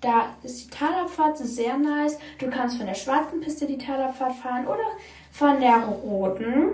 Da 0.00 0.36
ist 0.42 0.64
die 0.64 0.70
Talabfahrt 0.70 1.38
sehr 1.38 1.78
nice. 1.78 2.18
Du 2.38 2.50
kannst 2.50 2.76
von 2.76 2.86
der 2.86 2.94
schwarzen 2.94 3.40
Piste 3.40 3.66
die 3.66 3.78
Talabfahrt 3.78 4.34
fahren 4.34 4.66
oder 4.66 4.82
von 5.32 5.60
der 5.60 5.78
roten. 5.78 6.72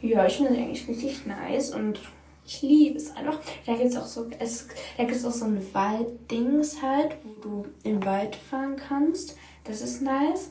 Ja, 0.00 0.26
ich 0.26 0.36
finde 0.36 0.52
es 0.52 0.58
eigentlich 0.58 0.88
richtig 0.88 1.26
nice 1.26 1.74
und 1.74 1.98
ich 2.46 2.62
liebe 2.62 2.98
es 2.98 3.16
einfach. 3.16 3.40
Da 3.66 3.74
gibt 3.74 3.86
es 3.86 3.96
auch 3.96 4.06
so, 4.06 4.26
es, 4.38 4.68
da 4.96 5.04
gibt's 5.04 5.24
auch 5.24 5.32
so 5.32 5.46
ein 5.46 5.66
Walddings 5.72 6.80
halt, 6.80 7.16
wo 7.24 7.40
du 7.40 7.66
im 7.82 8.04
Wald 8.04 8.36
fahren 8.36 8.76
kannst. 8.76 9.36
Das 9.64 9.80
ist 9.80 10.02
nice. 10.02 10.50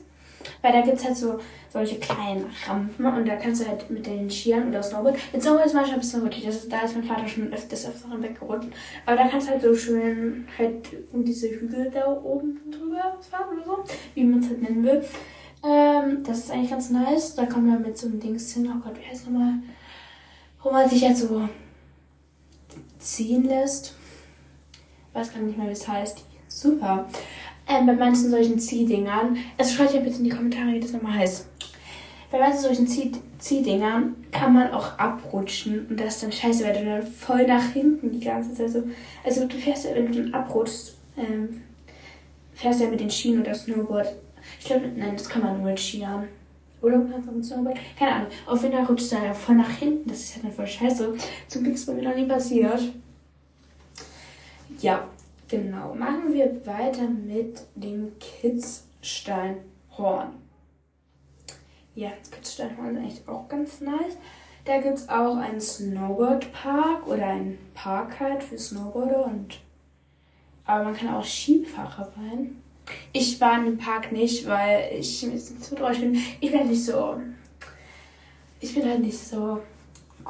Weil 0.62 0.74
da 0.74 0.81
gibt 0.81 0.98
es 0.98 1.05
halt 1.05 1.17
so 1.17 1.39
solche 1.69 1.98
kleinen 1.98 2.45
Rampen 2.67 3.05
und 3.05 3.27
da 3.27 3.36
kannst 3.36 3.62
du 3.62 3.67
halt 3.67 3.89
mit 3.89 4.05
den 4.05 4.29
Skiern 4.29 4.69
oder 4.69 4.84
Snowboard. 4.84 5.15
Mit 5.34 5.41
Snowboard 5.41 5.65
ist 5.65 5.74
manchmal 5.74 5.95
ein 5.95 6.01
bisschen 6.01 6.22
rutschig. 6.22 6.45
Das, 6.45 6.67
da 6.67 6.81
ist 6.81 6.95
mein 6.95 7.03
Vater 7.03 7.27
schon 7.27 7.51
öfters 7.51 7.88
öfteren 7.88 8.22
weggerutscht. 8.22 8.69
Aber 9.05 9.15
da 9.15 9.27
kannst 9.27 9.48
du 9.48 9.51
halt 9.51 9.62
so 9.62 9.74
schön 9.74 10.48
halt 10.57 10.89
um 11.12 11.24
diese 11.24 11.50
Hügel 11.50 11.89
da 11.91 12.07
oben 12.12 12.60
drüber 12.69 13.17
fahren 13.29 13.57
oder 13.57 13.65
so, 13.65 13.84
wie 14.13 14.24
man 14.24 14.39
es 14.39 14.50
halt 14.50 14.62
nennen 14.62 14.84
will. 14.84 15.03
Ähm, 15.65 16.24
das 16.24 16.39
ist 16.39 16.51
eigentlich 16.51 16.69
ganz 16.69 16.89
nice. 16.89 17.36
Da 17.36 17.45
kommt 17.45 17.67
man 17.67 17.81
mit 17.81 17.98
so 17.98 18.07
einem 18.07 18.19
Dings 18.19 18.53
hin. 18.53 18.69
Oh 18.72 18.79
Gott, 18.84 19.00
wie 19.00 19.10
heißt 19.10 19.25
nochmal? 19.25 19.53
Wo 20.62 20.72
man 20.72 20.89
sich 20.89 21.03
halt 21.03 21.17
so 21.17 21.48
ziehen 23.00 23.43
lässt. 23.43 23.95
Ich 25.10 25.15
weiß 25.15 25.34
gar 25.34 25.41
nicht 25.41 25.57
mehr, 25.57 25.67
wie 25.67 25.74
es 25.74 25.88
heißt. 25.88 26.24
Super. 26.48 27.07
Ähm, 27.67 27.86
bei 27.88 27.93
manchen 27.93 28.29
solchen 28.29 28.60
Ziehdingern, 28.60 29.38
also 29.57 29.75
schreibt 29.75 29.93
ja 29.93 30.01
bitte 30.01 30.17
in 30.17 30.25
die 30.25 30.29
Kommentare, 30.29 30.74
wie 30.74 30.79
das 30.79 30.93
nochmal 30.93 31.17
heißt. 31.17 31.48
Bei 32.31 32.39
manchen 32.39 32.60
solchen 32.60 32.88
Zieh 32.88 33.12
Ziehdingern 33.39 34.15
kann 34.31 34.53
man 34.53 34.72
auch 34.72 34.98
abrutschen 34.98 35.88
und 35.88 36.00
das 36.00 36.15
ist 36.15 36.24
dann 36.24 36.31
scheiße, 36.31 36.63
weil 36.63 36.74
du 36.74 36.86
dann 36.86 37.03
voll 37.05 37.45
nach 37.45 37.72
hinten 37.74 38.12
die 38.12 38.25
ganze 38.25 38.53
Zeit 38.53 38.72
so. 38.72 38.84
Also 39.24 39.48
du 39.48 39.55
fährst 39.57 39.86
ja, 39.86 39.95
wenn 39.95 40.12
du 40.12 40.24
dann 40.24 40.34
abrutschst, 40.34 40.95
ähm, 41.17 41.62
fährst 42.53 42.81
ja 42.81 42.88
mit 42.88 43.00
den 43.00 43.12
Schienen 43.12 43.41
oder 43.41 43.53
Snowboard. 43.53 44.15
Glaube, 44.65 44.91
nein, 44.95 45.15
das 45.15 45.29
kann 45.29 45.43
man 45.43 45.57
nur 45.57 45.72
mit 45.72 45.79
Skiern. 45.79 46.27
Oder? 46.81 47.03
Keine 47.98 48.12
Ahnung. 48.12 48.27
Auf 48.45 48.62
jeden 48.62 48.75
Fall 48.75 48.86
rutscht 48.86 49.12
dann 49.12 49.24
ja 49.24 49.34
voll 49.34 49.55
nach 49.55 49.69
hinten. 49.69 50.10
Das 50.10 50.19
ist 50.19 50.36
ja 50.36 50.41
dann 50.43 50.51
voll 50.51 50.67
scheiße. 50.67 51.15
Zum 51.48 51.63
Glück 51.63 51.75
ist 51.75 51.86
bei 51.86 51.93
mir 51.93 52.10
noch 52.10 52.15
nie 52.15 52.25
passiert. 52.25 52.81
Ja, 54.81 55.07
Genau, 55.48 55.93
machen 55.93 56.34
wir 56.34 56.65
weiter 56.65 57.07
mit 57.07 57.62
dem 57.75 58.13
Kitzsteinhorn. 58.19 60.34
Ja, 61.93 62.10
Kitzsteinhorn 62.31 62.98
ist 62.98 63.05
echt 63.05 63.29
auch 63.29 63.48
ganz 63.48 63.79
nice. 63.79 64.17
Da 64.65 64.81
gibt 64.81 64.98
es 64.98 65.07
auch 65.07 65.38
einen 65.38 65.62
Snowboardpark 65.62 67.05
oder 67.05 67.27
einen 67.27 67.60
Park 67.75 68.19
halt 68.19 68.43
für 68.43 68.57
Snowboarder 68.57 69.25
und 69.25 69.60
aber 70.65 70.86
man 70.86 70.95
kann 70.95 71.13
auch 71.13 71.24
Skifahrer 71.24 72.12
sein. 72.15 72.60
Ich 73.13 73.39
war 73.39 73.63
dem 73.63 73.77
Park 73.77 74.12
nicht, 74.12 74.48
weil 74.48 74.89
ich 75.00 75.20
zu 75.20 75.75
traurig 75.75 76.01
bin. 76.01 76.15
Ich 76.39 76.51
bin 76.51 76.60
halt 76.60 76.70
nicht 76.70 76.86
so. 76.86 77.20
Ich 78.60 78.74
bin 78.74 78.86
halt 78.86 79.01
nicht 79.01 79.18
so 79.18 79.62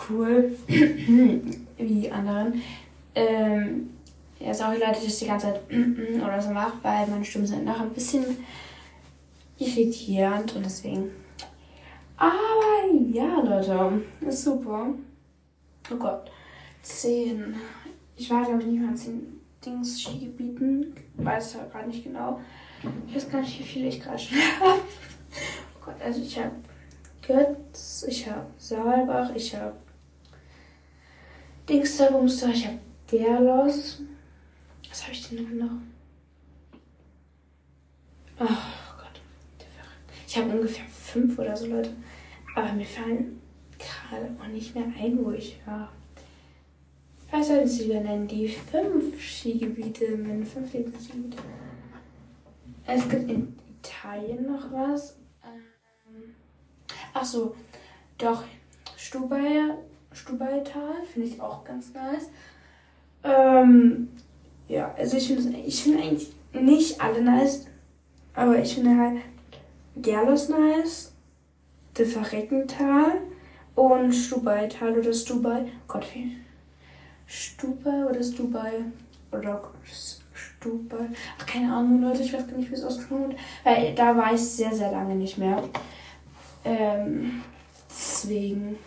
cool 0.10 0.58
wie 1.78 2.12
anderen. 2.12 2.62
Ähm, 3.14 3.90
ja, 4.40 4.54
sorry 4.54 4.78
Leute, 4.78 4.96
dass 4.96 5.06
ich 5.06 5.20
die 5.20 5.28
ganze 5.28 5.48
Zeit 5.48 5.62
oder 5.70 6.42
so 6.42 6.50
mache, 6.50 6.74
weil 6.82 7.08
meine 7.08 7.24
Stimmen 7.24 7.48
sind 7.48 7.66
noch 7.66 7.80
ein 7.80 7.94
bisschen 7.94 8.26
irritierend 9.58 10.56
und 10.56 10.66
deswegen. 10.66 11.12
Aber 12.18 12.94
ja, 13.12 13.42
Leute, 13.42 14.02
ist 14.22 14.44
super. 14.44 14.90
Oh 15.92 15.96
Gott. 15.96 16.32
10. 16.82 17.56
Ich 18.16 18.30
war, 18.30 18.46
glaube 18.46 18.62
ich, 18.62 18.68
nicht 18.68 18.82
mal 18.82 18.90
in 18.90 18.98
10 18.98 19.42
Dings 19.66 20.02
Skigebieten. 20.02 20.96
Weiß 21.16 21.54
ja 21.54 21.66
gerade 21.66 21.88
nicht 21.88 22.04
genau. 22.04 22.40
Ich 23.08 23.16
weiß 23.16 23.30
gar 23.30 23.42
nicht, 23.42 23.60
wie 23.60 23.64
viele 23.64 23.88
ich 23.88 24.00
gerade 24.00 24.20
schon 24.20 24.38
habe. 24.60 24.82
Oh 25.76 25.86
Gott, 25.86 26.02
also 26.02 26.22
ich 26.22 26.38
habe 26.38 26.52
Götz, 27.26 28.06
ich 28.08 28.30
habe 28.30 28.46
Saalbach, 28.58 29.34
ich 29.36 29.56
habe 29.56 29.76
Dingsterbumster, 31.68 32.50
ich 32.50 32.68
habe 32.68 32.80
Gerlos. 33.08 34.02
Was 34.90 35.04
habe 35.04 35.14
ich 35.14 35.28
denn 35.30 35.58
noch? 35.58 35.72
Oh 38.40 38.46
Gott. 38.46 39.22
Ich 40.28 40.38
habe 40.38 40.52
ungefähr 40.52 40.86
fünf 40.86 41.40
oder 41.40 41.56
so 41.56 41.66
Leute. 41.68 41.92
Aber 42.56 42.72
mir 42.74 42.86
fallen 42.86 43.42
gerade 43.80 44.36
auch 44.40 44.48
nicht 44.48 44.76
mehr 44.76 44.86
ein, 45.00 45.18
wo 45.24 45.32
ich 45.32 45.60
war. 45.66 45.92
Was 47.38 47.48
sollten 47.48 47.68
Sie 47.68 47.84
lieber 47.84 48.00
nennen? 48.00 48.30
Die 48.30 48.48
fünf 48.48 49.20
Skigebiete, 49.22 50.16
meine 50.16 50.46
fünf 50.46 50.72
Lieblingsskigebiete. 50.72 51.44
Es 52.88 53.10
gibt 53.10 53.30
in 53.30 53.58
Italien 53.80 54.46
noch 54.46 54.72
was. 54.72 55.18
Ähm, 55.44 56.34
ach 57.14 57.26
so, 57.26 57.54
doch, 58.18 58.46
Stubaier, 58.96 59.80
Stubaital 60.14 61.04
finde 61.12 61.28
ich 61.28 61.42
auch 61.42 61.66
ganz 61.66 61.94
nice. 61.94 62.30
Ähm, 63.26 64.08
ja, 64.70 64.96
also 64.98 65.18
ich 65.18 65.28
finde 65.28 65.58
ich 65.58 65.84
find 65.84 66.00
eigentlich 66.00 66.32
nicht 66.54 67.02
alle 67.02 67.22
nice, 67.22 67.68
aber 68.34 68.60
ich 68.60 68.76
finde 68.76 68.98
halt 68.98 69.22
Gerlos 69.98 70.48
nice, 70.48 71.14
De 71.98 72.06
Verreckental 72.06 73.18
und 73.76 74.14
Stubaital 74.14 74.98
oder 74.98 75.12
Stubai. 75.12 75.66
Gott, 75.86 76.06
wie? 76.14 76.45
Stubai 77.28 78.06
oder 78.06 78.24
Stubai? 78.24 78.86
Oder 79.32 79.62
Stubai? 80.34 81.10
Ach, 81.40 81.46
keine 81.46 81.74
Ahnung, 81.74 82.02
Leute, 82.02 82.24
ich 82.24 82.34
weiß 82.34 82.48
gar 82.48 82.58
nicht, 82.58 82.70
wie 82.70 82.76
es 82.76 82.84
ausgesprochen 82.84 83.30
wird. 83.30 83.40
Weil 83.64 83.96
da 83.96 84.16
war 84.16 84.34
ich 84.34 84.42
sehr, 84.42 84.74
sehr 84.74 84.92
lange 84.92 85.16
nicht 85.16 85.38
mehr. 85.38 85.64
Ähm, 86.64 87.42
deswegen. 87.90 88.78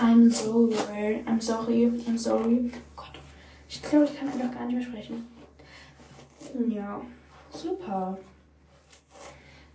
I'm 0.00 0.30
sorry. 0.30 1.22
I'm 1.26 1.40
sorry. 1.40 1.86
I'm 2.06 2.18
sorry. 2.18 2.70
Ich 3.68 3.82
glaube, 3.82 4.06
ich 4.06 4.18
kann 4.18 4.28
einfach 4.28 4.52
gar 4.52 4.66
nicht 4.66 4.76
mehr 4.76 4.84
sprechen. 4.84 5.26
Ja, 6.68 7.00
super. 7.50 8.18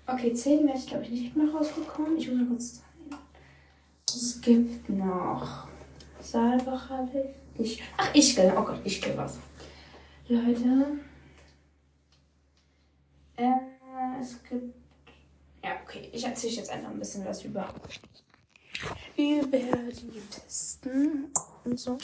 Okay, 0.07 0.33
10 0.33 0.67
werde 0.67 0.77
ich 0.77 0.87
glaube 0.87 1.03
ich 1.03 1.09
nicht 1.09 1.35
mehr 1.35 1.49
rausbekommen. 1.51 2.17
Ich 2.17 2.27
muss 2.29 2.37
mal 2.37 2.47
kurz 2.47 2.73
zeigen. 2.75 3.21
Es 4.07 4.41
gibt 4.41 4.89
noch 4.89 5.67
Saalbach 6.25 6.89
habe 6.89 7.35
ich. 7.57 7.81
Ach, 7.97 8.09
ich 8.13 8.37
Oh 8.39 8.63
Gott, 8.63 8.81
ich 8.83 9.01
gehe 9.01 9.15
was. 9.15 9.37
Leute. 10.27 10.99
Äh, 13.37 13.51
es 14.19 14.43
gibt. 14.43 14.75
Ja, 15.63 15.77
okay. 15.83 16.09
Ich 16.11 16.23
erzähle 16.23 16.53
jetzt 16.53 16.69
einfach 16.71 16.89
ein 16.89 16.99
bisschen 16.99 17.25
was 17.25 17.43
über. 17.43 17.73
Über 19.15 19.57
die 19.57 20.21
Testen 20.29 21.31
und 21.63 21.79
so 21.79 21.97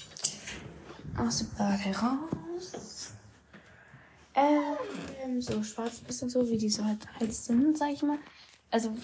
aus 1.18 1.40
dem 1.40 1.50
Berg 1.58 1.80
heraus. 1.80 3.14
Ähm, 4.34 5.42
so 5.42 5.62
schwarz 5.64 6.00
bisschen 6.00 6.30
so, 6.30 6.48
wie 6.48 6.58
die 6.58 6.70
so 6.70 6.86
halt, 6.86 7.06
halt 7.20 7.34
sind, 7.34 7.78
sag 7.78 7.92
ich 7.92 8.02
mal. 8.04 8.18
Also, 8.70 8.96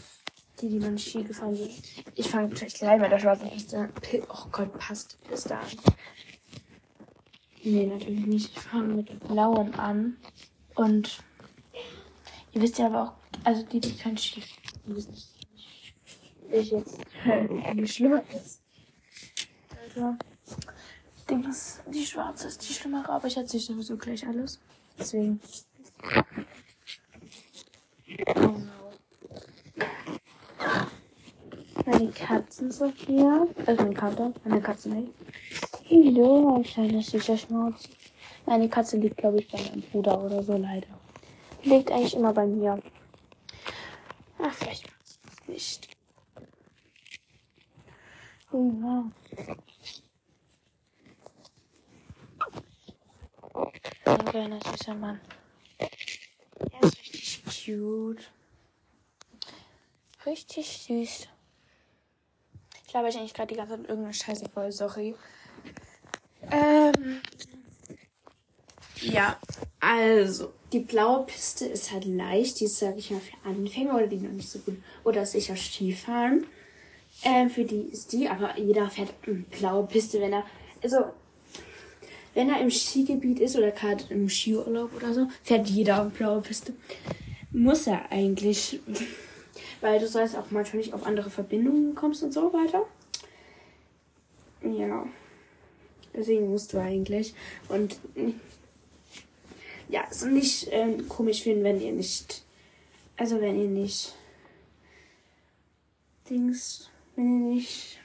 die, 0.61 0.69
die 0.69 0.79
man 0.79 0.97
Ski 0.97 1.23
gefahren 1.23 1.55
sind. 1.55 1.71
Ich 2.15 2.29
fange 2.29 2.55
vielleicht 2.55 2.79
gleich 2.79 2.99
mit 2.99 3.11
der 3.11 3.19
schwarzen 3.19 3.49
Piste. 3.49 3.89
Oh 4.29 4.47
Gott, 4.51 4.77
passt 4.77 5.17
Piste 5.29 5.57
an. 5.57 5.65
Nee, 7.63 7.85
natürlich 7.85 8.25
nicht. 8.25 8.55
Ich 8.55 8.61
fange 8.61 8.93
mit 8.95 9.09
der 9.09 9.15
blauen 9.15 9.73
an. 9.75 10.17
Und 10.75 11.23
ihr 12.53 12.61
wisst 12.61 12.77
ja 12.79 12.87
aber 12.87 13.03
auch, 13.03 13.13
also 13.43 13.63
die, 13.63 13.79
die 13.79 13.95
kein 13.95 14.17
Ski 14.17 14.43
wissen 14.85 15.11
nicht, 15.11 15.27
ich 16.51 16.71
jetzt, 16.71 16.99
wie 17.25 17.87
schlimm 17.87 18.21
ist. 18.33 18.61
Also, 19.83 20.15
Dings, 21.29 21.81
die 21.87 22.05
schwarze 22.05 22.47
ist 22.47 22.67
die 22.67 22.73
schlimmere, 22.73 23.09
aber 23.09 23.27
ich 23.27 23.37
erzähle 23.37 23.63
sowieso 23.63 23.97
gleich 23.97 24.25
alles. 24.25 24.59
Deswegen. 24.97 25.41
Meine 31.87 32.11
Katzen 32.11 32.69
sind 32.69 32.97
hier. 32.97 33.47
Also 33.65 33.83
mein 33.83 33.93
Kater, 33.93 34.33
meine 34.43 34.61
Katze 34.61 34.89
nicht. 34.89 35.13
Hallo, 35.89 36.55
ein 36.57 36.63
kleiner 36.63 37.01
süßer 37.01 37.37
Schmauz. 37.37 37.87
Meine 38.45 38.67
Katze 38.67 38.97
liegt, 38.97 39.15
glaube 39.15 39.39
ich, 39.39 39.47
bei 39.47 39.57
meinem 39.57 39.81
Bruder 39.83 40.21
oder 40.21 40.43
so, 40.43 40.57
leider. 40.57 40.89
Liegt 41.63 41.89
eigentlich 41.89 42.13
immer 42.13 42.33
bei 42.33 42.45
mir. 42.45 42.83
Ach, 44.37 44.53
vielleicht 44.53 44.89
nicht. 45.47 45.87
Oh, 48.51 48.69
wow. 48.81 49.05
Ein 54.03 54.25
kleiner 54.25 54.59
süßer 54.59 54.93
Mann. 54.93 55.21
Er 55.77 56.83
ist 56.83 56.97
richtig 56.97 57.65
cute. 57.65 58.29
Richtig 60.25 60.67
süß. 60.67 61.29
Ich 62.87 62.93
glaube, 62.93 63.09
ich 63.09 63.17
eigentlich 63.17 63.33
gerade 63.33 63.49
die 63.49 63.55
ganze 63.55 63.75
Zeit 63.75 63.89
irgendeine 63.89 64.13
Scheiße 64.13 64.45
voll, 64.47 64.71
sorry. 64.71 65.13
Ähm. 66.49 67.19
Ja, 69.01 69.37
also, 69.81 70.53
die 70.71 70.79
blaue 70.79 71.25
Piste 71.25 71.65
ist 71.65 71.91
halt 71.91 72.05
leicht. 72.05 72.61
Die 72.61 72.63
ist, 72.63 72.79
sag 72.79 72.97
ich 72.97 73.11
mal, 73.11 73.19
für 73.19 73.49
Anfänger 73.49 73.93
oder 73.93 74.07
die 74.07 74.15
noch 74.15 74.31
nicht 74.31 74.49
so 74.49 74.59
gut 74.59 74.77
oder 75.03 75.25
sicher 75.25 75.57
Skifahren. 75.57 76.45
Ähm, 77.23 77.49
für 77.49 77.65
die 77.65 77.89
ist 77.91 78.13
die, 78.13 78.29
aber 78.29 78.57
jeder 78.57 78.89
fährt 78.89 79.13
eine 79.25 79.43
blaue 79.59 79.85
Piste, 79.85 80.21
wenn 80.21 80.31
er, 80.31 80.45
also, 80.81 80.97
wenn 82.35 82.49
er 82.49 82.61
im 82.61 82.71
Skigebiet 82.71 83.41
ist 83.41 83.57
oder 83.57 83.71
gerade 83.71 84.05
im 84.11 84.29
Skiurlaub 84.29 84.95
oder 84.95 85.13
so, 85.13 85.27
fährt 85.43 85.67
jeder 85.67 86.05
blaue 86.05 86.39
Piste. 86.39 86.73
Muss 87.51 87.85
er 87.85 88.09
eigentlich, 88.13 88.79
weil 89.81 89.99
du 89.99 90.07
sollst 90.07 90.35
auch 90.35 90.51
manchmal 90.51 90.81
nicht 90.81 90.93
auf 90.93 91.05
andere 91.05 91.29
Verbindungen 91.29 91.95
kommst 91.95 92.23
und 92.23 92.33
so 92.33 92.53
weiter. 92.53 92.85
Ja. 94.61 95.05
Deswegen 96.13 96.49
musst 96.49 96.73
du 96.73 96.79
eigentlich. 96.79 97.35
Und 97.69 97.99
ja, 99.87 100.03
es 100.09 100.23
ist 100.23 100.31
nicht 100.31 100.67
ähm, 100.71 101.07
komisch 101.07 101.43
finden, 101.43 101.63
wenn 101.63 101.79
ihr 101.79 101.91
nicht. 101.91 102.43
Also 103.15 103.39
wenn 103.39 103.59
ihr 103.59 103.67
nicht. 103.67 104.15
Dings. 106.29 106.89
Wenn 107.15 107.25
ihr 107.25 107.55
nicht. 107.55 107.99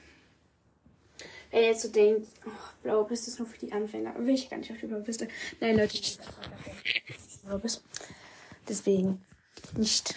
Wenn 1.49 1.61
ihr 1.61 1.67
jetzt 1.69 1.81
so 1.81 1.89
denkt, 1.89 2.27
oh, 2.45 2.49
blaue 2.83 3.05
Piste 3.05 3.31
ist 3.31 3.39
nur 3.39 3.47
für 3.47 3.57
die 3.57 3.71
Anfänger. 3.71 4.15
Will 4.17 4.35
ich 4.35 4.49
gar 4.49 4.57
nicht 4.57 4.71
auf 4.71 4.77
die 4.79 4.87
blaue 4.87 5.01
Piste. 5.01 5.27
Nein, 5.59 5.77
Leute, 5.77 5.95
ich 5.95 6.17
blaue 7.45 7.59
Piste. 7.59 7.81
Deswegen 8.67 9.21
nicht 9.75 10.15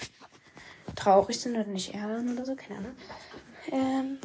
traurig 0.97 1.38
sind 1.38 1.55
oder 1.55 1.65
nicht 1.65 1.95
ärgern 1.95 2.33
oder 2.33 2.45
so, 2.45 2.57
keine 2.57 2.79
Ahnung. 2.79 2.97
Ähm. 3.71 4.19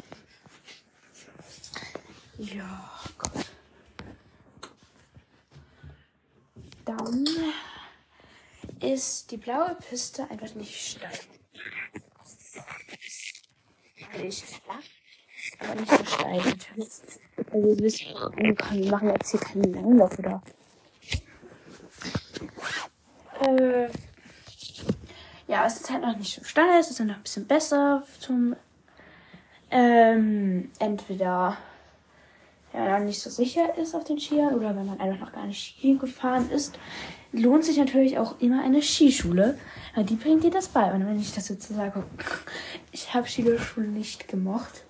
Ja, 2.38 2.90
Gott. 3.18 3.52
Dann 6.84 7.26
ist 8.80 9.30
die 9.30 9.36
blaue 9.36 9.76
Piste 9.76 10.28
einfach 10.28 10.52
nicht 10.54 10.74
steil. 10.74 11.10
Nicht 14.20 14.44
flach, 14.44 14.82
aber 15.60 15.80
nicht 15.80 15.90
so 15.90 16.04
steil 16.04 16.36
natürlich. 16.38 16.90
Also 17.52 17.68
ihr 17.68 17.78
wisst, 17.78 18.00
wir 18.72 18.90
machen 18.90 19.10
jetzt 19.10 19.30
hier 19.30 19.40
keinen 19.40 19.72
Langlauf 19.72 20.18
oder. 20.18 20.42
Äh, 23.40 23.88
ja, 25.52 25.66
es 25.66 25.76
ist 25.76 25.90
halt 25.90 26.00
noch 26.00 26.16
nicht 26.16 26.34
so 26.34 26.42
steil, 26.44 26.80
es 26.80 26.90
ist 26.90 26.98
dann 26.98 27.08
noch 27.08 27.16
ein 27.16 27.22
bisschen 27.22 27.46
besser 27.46 28.02
zum 28.20 28.56
ähm, 29.70 30.70
entweder 30.78 31.58
ja, 32.72 32.86
dann 32.86 33.04
nicht 33.04 33.20
so 33.20 33.28
sicher 33.28 33.76
ist 33.76 33.94
auf 33.94 34.04
den 34.04 34.18
Skiern 34.18 34.54
oder 34.54 34.74
wenn 34.74 34.86
man 34.86 34.98
einfach 34.98 35.26
noch 35.26 35.32
gar 35.32 35.44
nicht 35.44 35.76
Ski 35.76 35.98
gefahren 35.98 36.50
ist, 36.50 36.78
lohnt 37.32 37.66
sich 37.66 37.76
natürlich 37.76 38.18
auch 38.18 38.40
immer 38.40 38.64
eine 38.64 38.80
Skischule. 38.80 39.58
Weil 39.94 40.04
die 40.04 40.14
bringt 40.14 40.42
dir 40.42 40.50
das 40.50 40.68
bei. 40.68 40.90
Und 40.90 41.06
wenn 41.06 41.20
ich 41.20 41.34
das 41.34 41.50
jetzt 41.50 41.68
so 41.68 41.74
sage, 41.74 42.02
ich 42.92 43.12
habe 43.12 43.28
Skischule 43.28 43.88
nicht 43.88 44.28
gemocht. 44.28 44.84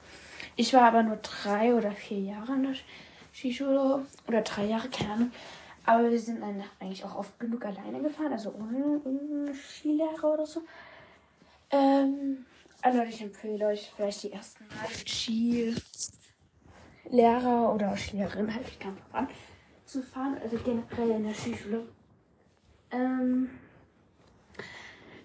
Ich 0.55 0.73
war 0.75 0.83
aber 0.83 1.03
nur 1.03 1.17
drei 1.17 1.75
oder 1.75 1.91
vier 1.91 2.21
Jahre 2.21 2.53
in 2.53 2.63
der 2.63 2.75
Skischule 3.35 4.07
oder 4.29 4.43
drei 4.43 4.67
Jahre, 4.67 4.89
keine 4.89 5.13
Ahnung. 5.13 5.31
Aber 5.85 6.11
wir 6.11 6.19
sind 6.19 6.41
dann 6.41 6.63
eigentlich 6.79 7.05
auch 7.05 7.17
oft 7.17 7.39
genug 7.41 7.65
alleine 7.65 8.01
gefahren, 8.01 8.33
also 8.33 8.55
ohne 8.55 8.79
irgendeinen 8.79 9.55
Skilehrer 9.55 10.35
oder 10.35 10.47
so. 10.47 10.63
Ähm, 11.71 12.47
also 12.83 13.03
ich 13.03 13.21
empfehle 13.21 13.67
euch 13.67 13.93
vielleicht 13.97 14.23
die 14.23 14.33
ersten 14.33 14.65
Mal 14.67 14.89
Ski 15.07 15.75
Lehrer 17.11 17.75
oder 17.75 17.97
Skilehrerin, 17.97 18.55
halt 18.55 18.67
ich 18.69 18.79
kann 18.79 18.97
drauf 18.97 19.15
an, 19.15 19.29
zu 19.85 20.03
fahren, 20.03 20.39
also 20.43 20.57
generell 20.59 21.11
in 21.11 21.25
der 21.25 21.35
Skischule. 21.35 21.87
Ähm, 22.91 23.51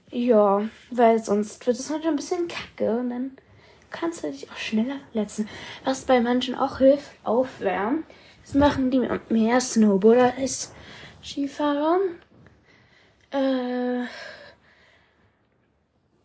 ja, 0.10 0.68
weil 0.92 1.24
sonst 1.24 1.66
wird 1.68 1.78
es 1.78 1.90
manchmal 1.90 2.14
ein 2.14 2.18
bisschen 2.18 2.48
kacke 2.48 3.00
und 3.00 3.10
dann 3.10 3.38
kannst 3.90 4.24
du 4.24 4.32
dich 4.32 4.50
auch 4.50 4.58
schneller 4.58 5.00
verletzen. 5.12 5.50
Was 5.84 6.06
bei 6.06 6.20
manchen 6.20 6.56
auch 6.56 6.78
hilft, 6.78 7.12
aufwärmen. 7.24 8.04
Das 8.48 8.54
machen 8.54 8.90
die 8.92 9.06
mehr 9.28 9.60
Snowboarder 9.60 10.34
als 10.38 10.72
Skifahrer. 11.22 12.00
Äh, 13.30 14.04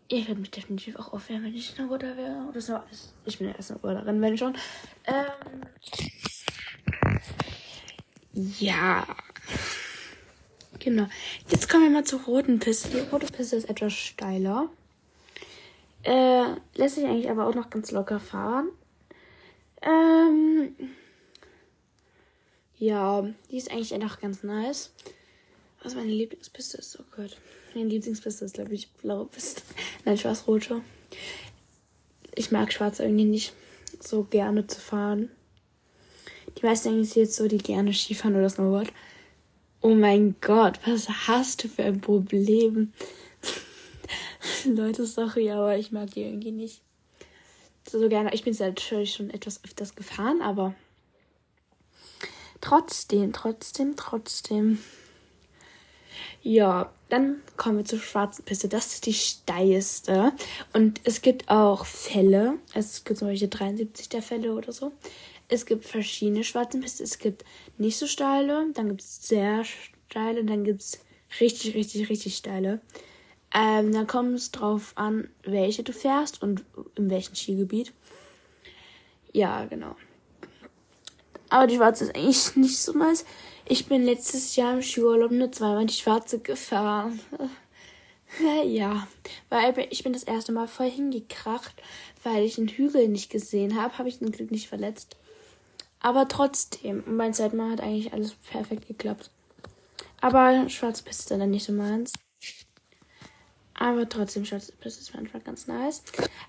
ich 0.06 0.28
würde 0.28 0.40
mich 0.40 0.52
definitiv 0.52 0.94
auch 1.00 1.12
aufwärmen, 1.12 1.46
wenn 1.46 1.54
ich 1.56 1.70
Snowboarder 1.70 2.16
wäre. 2.16 2.46
Oder 2.48 2.60
so. 2.60 2.78
Ich 3.24 3.38
bin 3.38 3.48
ja 3.48 3.60
Snowboarderin, 3.60 4.20
wenn 4.20 4.38
schon. 4.38 4.56
Ähm, 5.04 5.62
ja. 8.60 9.04
Genau. 10.78 11.08
Jetzt 11.48 11.68
kommen 11.68 11.82
wir 11.82 11.90
mal 11.90 12.04
zur 12.04 12.20
roten 12.22 12.60
Piste. 12.60 12.88
Die 12.90 13.00
rote 13.00 13.26
Piste 13.26 13.56
ist 13.56 13.68
etwas 13.68 13.94
steiler. 13.94 14.68
Äh, 16.04 16.54
lässt 16.76 16.94
sich 16.94 17.04
eigentlich 17.04 17.28
aber 17.28 17.48
auch 17.48 17.54
noch 17.56 17.68
ganz 17.68 17.90
locker 17.90 18.20
fahren. 18.20 18.68
Ähm, 19.82 20.76
ja, 22.78 23.26
die 23.50 23.56
ist 23.56 23.70
eigentlich 23.70 23.94
einfach 23.94 24.20
ganz 24.20 24.42
nice. 24.42 24.92
Was 25.82 25.94
meine 25.94 26.12
Lieblingspiste 26.12 26.78
ist, 26.78 26.98
oh 27.00 27.04
Gott. 27.16 27.36
Meine 27.74 27.88
Lieblingspiste 27.88 28.44
ist, 28.44 28.54
glaube 28.54 28.74
ich, 28.74 28.90
blaue 28.92 29.26
Piste. 29.26 29.62
Nein, 30.04 30.18
schwarz-rote. 30.18 30.82
Ich 32.34 32.50
mag 32.50 32.72
schwarz 32.72 33.00
irgendwie 33.00 33.24
nicht 33.24 33.52
so 34.00 34.24
gerne 34.24 34.66
zu 34.66 34.80
fahren. 34.80 35.30
Die 36.58 36.66
meisten 36.66 36.88
eigentlich 36.88 37.14
jetzt 37.14 37.36
so, 37.36 37.48
die 37.48 37.58
gerne 37.58 37.92
Skifahren 37.92 38.36
oder 38.36 38.48
Snowboard. 38.48 38.92
Oh 39.80 39.94
mein 39.94 40.36
Gott, 40.40 40.78
was 40.86 41.08
hast 41.26 41.64
du 41.64 41.68
für 41.68 41.82
ein 41.82 42.00
Problem? 42.00 42.92
Leute, 44.64 45.06
sorry, 45.06 45.50
aber 45.50 45.76
ich 45.76 45.90
mag 45.90 46.12
die 46.12 46.22
irgendwie 46.22 46.52
nicht 46.52 46.82
so 47.88 48.08
gerne. 48.08 48.32
Ich 48.32 48.44
bin 48.44 48.54
natürlich 48.58 49.14
schon 49.14 49.30
etwas 49.30 49.64
öfters 49.64 49.94
gefahren, 49.94 50.40
aber 50.40 50.74
trotzdem, 52.62 53.34
trotzdem, 53.34 53.96
trotzdem. 53.96 54.78
Ja, 56.42 56.90
dann 57.10 57.42
kommen 57.56 57.78
wir 57.78 57.84
zur 57.84 57.98
schwarzen 57.98 58.44
Piste. 58.44 58.68
Das 58.68 58.94
ist 58.94 59.04
die 59.04 59.12
steilste. 59.12 60.32
Und 60.72 61.00
es 61.04 61.20
gibt 61.20 61.50
auch 61.50 61.84
Fälle. 61.84 62.58
Es 62.72 63.04
gibt 63.04 63.18
zum 63.18 63.28
Beispiel 63.28 63.48
73 63.48 64.08
der 64.08 64.22
Fälle 64.22 64.54
oder 64.54 64.72
so. 64.72 64.92
Es 65.48 65.66
gibt 65.66 65.84
verschiedene 65.84 66.42
schwarze 66.42 66.78
Pisten. 66.78 67.04
Es 67.04 67.18
gibt 67.18 67.44
nicht 67.76 67.98
so 67.98 68.06
steile, 68.06 68.72
dann 68.72 68.88
gibt 68.88 69.02
es 69.02 69.26
sehr 69.26 69.64
steile 69.64 70.44
dann 70.44 70.64
gibt 70.64 70.80
es 70.80 71.00
richtig, 71.40 71.74
richtig, 71.74 72.10
richtig 72.10 72.36
steile. 72.36 72.80
Ähm, 73.54 73.92
dann 73.92 74.06
kommt 74.06 74.34
es 74.34 74.50
drauf 74.50 74.92
an, 74.94 75.28
welche 75.42 75.82
du 75.82 75.92
fährst 75.92 76.42
und 76.42 76.64
in 76.96 77.10
welchem 77.10 77.34
Skigebiet. 77.34 77.92
Ja, 79.32 79.64
genau. 79.66 79.96
Aber 81.52 81.66
die 81.66 81.76
schwarze 81.76 82.04
ist 82.04 82.16
eigentlich 82.16 82.56
nicht 82.56 82.78
so 82.78 82.94
meins. 82.94 83.26
Ich 83.66 83.86
bin 83.86 84.06
letztes 84.06 84.56
Jahr 84.56 84.72
im 84.72 84.80
Skiurlaub 84.80 85.30
nur 85.32 85.52
zweimal 85.52 85.84
die 85.84 85.92
schwarze 85.92 86.38
gefahren. 86.38 87.20
ja, 88.64 89.06
weil 89.50 89.86
ich 89.90 90.02
bin 90.02 90.14
das 90.14 90.22
erste 90.22 90.52
Mal 90.52 90.66
voll 90.66 90.90
hingekracht, 90.90 91.74
weil 92.22 92.42
ich 92.44 92.54
den 92.54 92.68
Hügel 92.68 93.06
nicht 93.08 93.28
gesehen 93.28 93.78
habe. 93.78 93.98
Habe 93.98 94.08
ich 94.08 94.18
zum 94.18 94.32
Glück 94.32 94.50
nicht 94.50 94.66
verletzt. 94.66 95.16
Aber 96.00 96.26
trotzdem, 96.26 97.04
mein 97.06 97.34
Zeitmal 97.34 97.72
hat 97.72 97.82
eigentlich 97.82 98.14
alles 98.14 98.32
perfekt 98.50 98.88
geklappt. 98.88 99.30
Aber 100.22 100.70
schwarze 100.70 101.02
Piste 101.02 101.34
ist 101.34 101.38
dann 101.38 101.50
nicht 101.50 101.66
so 101.66 101.74
meins. 101.74 102.14
Aber 103.74 104.08
trotzdem, 104.08 104.46
schwarze 104.46 104.72
Piste 104.72 105.02
ist 105.02 105.14
manchmal 105.14 105.42
ganz 105.42 105.66
nice. 105.66 106.02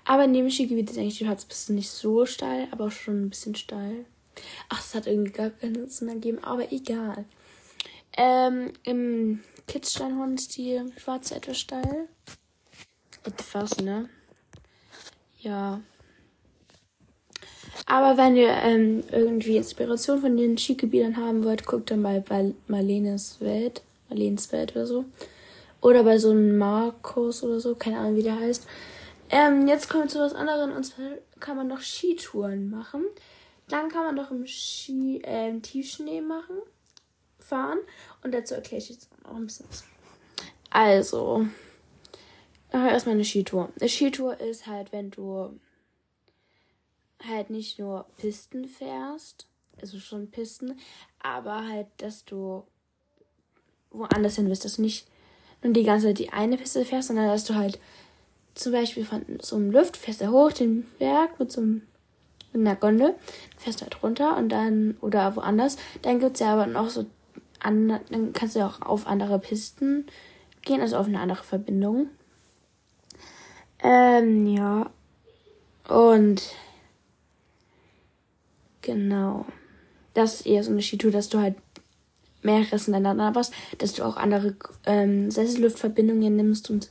Aber 0.06 0.26
neben 0.26 0.50
Skigebiet 0.50 0.90
ist 0.90 0.96
eigentlich 0.96 1.18
die 1.18 1.26
schwarze 1.26 1.46
Piste 1.46 1.74
nicht 1.74 1.90
so 1.90 2.24
steil, 2.24 2.68
aber 2.70 2.86
auch 2.86 2.90
schon 2.90 3.26
ein 3.26 3.28
bisschen 3.28 3.54
steil. 3.54 4.06
Ach, 4.68 4.78
das 4.78 4.94
hat 4.94 5.06
irgendwie 5.06 5.32
gar 5.32 5.50
keinen 5.50 5.88
Sinn 5.88 6.08
ergeben, 6.08 6.42
aber 6.42 6.72
egal. 6.72 7.24
Ähm, 8.16 8.72
im 8.84 9.42
Kitzsteinhorn 9.66 10.34
ist 10.34 10.56
die 10.56 10.80
schwarze 10.96 11.36
etwas 11.36 11.58
steil. 11.58 12.08
Etwas, 13.24 13.78
ne? 13.78 14.08
Ja. 15.40 15.80
Aber 17.86 18.16
wenn 18.16 18.36
ihr 18.36 18.50
ähm, 18.50 19.02
irgendwie 19.10 19.56
Inspiration 19.56 20.20
von 20.20 20.36
den 20.36 20.56
Skigebietern 20.56 21.16
haben 21.16 21.44
wollt, 21.44 21.66
guckt 21.66 21.90
dann 21.90 22.02
mal 22.02 22.20
bei 22.20 22.54
Marlenes 22.66 23.40
Welt, 23.40 23.82
Marlenes 24.08 24.52
Welt 24.52 24.72
oder 24.72 24.86
so. 24.86 25.04
Oder 25.80 26.02
bei 26.04 26.18
so 26.18 26.30
einem 26.30 26.56
Markus 26.56 27.42
oder 27.42 27.60
so, 27.60 27.74
keine 27.74 27.98
Ahnung, 27.98 28.16
wie 28.16 28.22
der 28.22 28.38
heißt. 28.38 28.66
Ähm, 29.30 29.66
jetzt 29.66 29.90
kommen 29.90 30.04
wir 30.04 30.08
zu 30.08 30.20
was 30.20 30.34
anderem 30.34 30.72
und 30.72 30.84
zwar 30.84 31.10
kann 31.40 31.56
man 31.56 31.68
noch 31.68 31.80
Skitouren 31.80 32.70
machen. 32.70 33.04
Dann 33.74 33.88
kann 33.88 34.04
man 34.04 34.14
doch 34.14 34.30
im 34.30 34.46
Ski, 34.46 35.20
äh, 35.24 35.58
Tiefschnee 35.58 36.20
machen, 36.20 36.58
fahren. 37.40 37.80
Und 38.22 38.32
dazu 38.32 38.54
erkläre 38.54 38.80
ich 38.80 38.88
jetzt 38.88 39.08
auch 39.24 39.34
ein 39.34 39.46
bisschen 39.46 39.66
was. 39.68 39.82
Also, 40.70 41.44
erstmal 42.70 43.16
eine 43.16 43.24
Skitour. 43.24 43.72
Eine 43.80 43.88
Skitour 43.88 44.38
ist 44.38 44.68
halt, 44.68 44.92
wenn 44.92 45.10
du 45.10 45.58
halt 47.26 47.50
nicht 47.50 47.80
nur 47.80 48.06
Pisten 48.16 48.68
fährst, 48.68 49.48
also 49.80 49.98
schon 49.98 50.30
Pisten, 50.30 50.78
aber 51.18 51.66
halt, 51.66 51.88
dass 51.96 52.24
du 52.24 52.62
woanders 53.90 54.36
hin 54.36 54.46
willst, 54.46 54.64
dass 54.64 54.76
du 54.76 54.82
nicht 54.82 55.08
nur 55.64 55.72
die 55.72 55.82
ganze 55.82 56.06
Zeit 56.06 56.20
die 56.20 56.32
eine 56.32 56.58
Piste 56.58 56.84
fährst, 56.84 57.08
sondern 57.08 57.26
dass 57.26 57.42
du 57.42 57.56
halt 57.56 57.80
zum 58.54 58.70
Beispiel 58.70 59.04
von 59.04 59.24
so 59.42 59.56
einem 59.56 59.72
Lift 59.72 59.96
fährst 59.96 60.20
du 60.20 60.30
hoch 60.30 60.52
den 60.52 60.86
Berg 61.00 61.40
mit 61.40 61.50
so 61.50 61.60
einem 61.60 61.82
mit 62.54 62.66
einer 62.66 62.76
Gondel, 62.76 63.14
fährst 63.58 63.82
halt 63.82 64.02
runter 64.02 64.36
und 64.36 64.48
dann, 64.48 64.96
oder 65.00 65.36
woanders, 65.36 65.76
dann 66.02 66.20
gibt's 66.20 66.40
ja 66.40 66.52
aber 66.52 66.66
noch 66.66 66.88
so, 66.88 67.06
an, 67.60 68.00
dann 68.10 68.32
kannst 68.32 68.54
du 68.54 68.60
ja 68.60 68.66
auch 68.66 68.82
auf 68.82 69.06
andere 69.06 69.38
Pisten 69.38 70.06
gehen, 70.62 70.80
also 70.80 70.96
auf 70.96 71.06
eine 71.06 71.20
andere 71.20 71.42
Verbindung. 71.42 72.08
Ähm, 73.82 74.46
ja. 74.46 74.90
Und 75.88 76.42
genau. 78.82 79.46
Das 80.14 80.34
ist 80.34 80.46
eher 80.46 80.62
so 80.62 80.70
eine 80.70 80.82
Skitour, 80.82 81.10
dass 81.10 81.28
du 81.28 81.38
halt 81.38 81.56
mehreres 82.42 82.88
ineinander 82.88 83.34
warst, 83.34 83.52
dass 83.78 83.94
du 83.94 84.04
auch 84.04 84.16
andere 84.16 84.54
ähm, 84.86 85.30
Sesselluftverbindungen 85.30 86.36
nimmst 86.36 86.70
und 86.70 86.88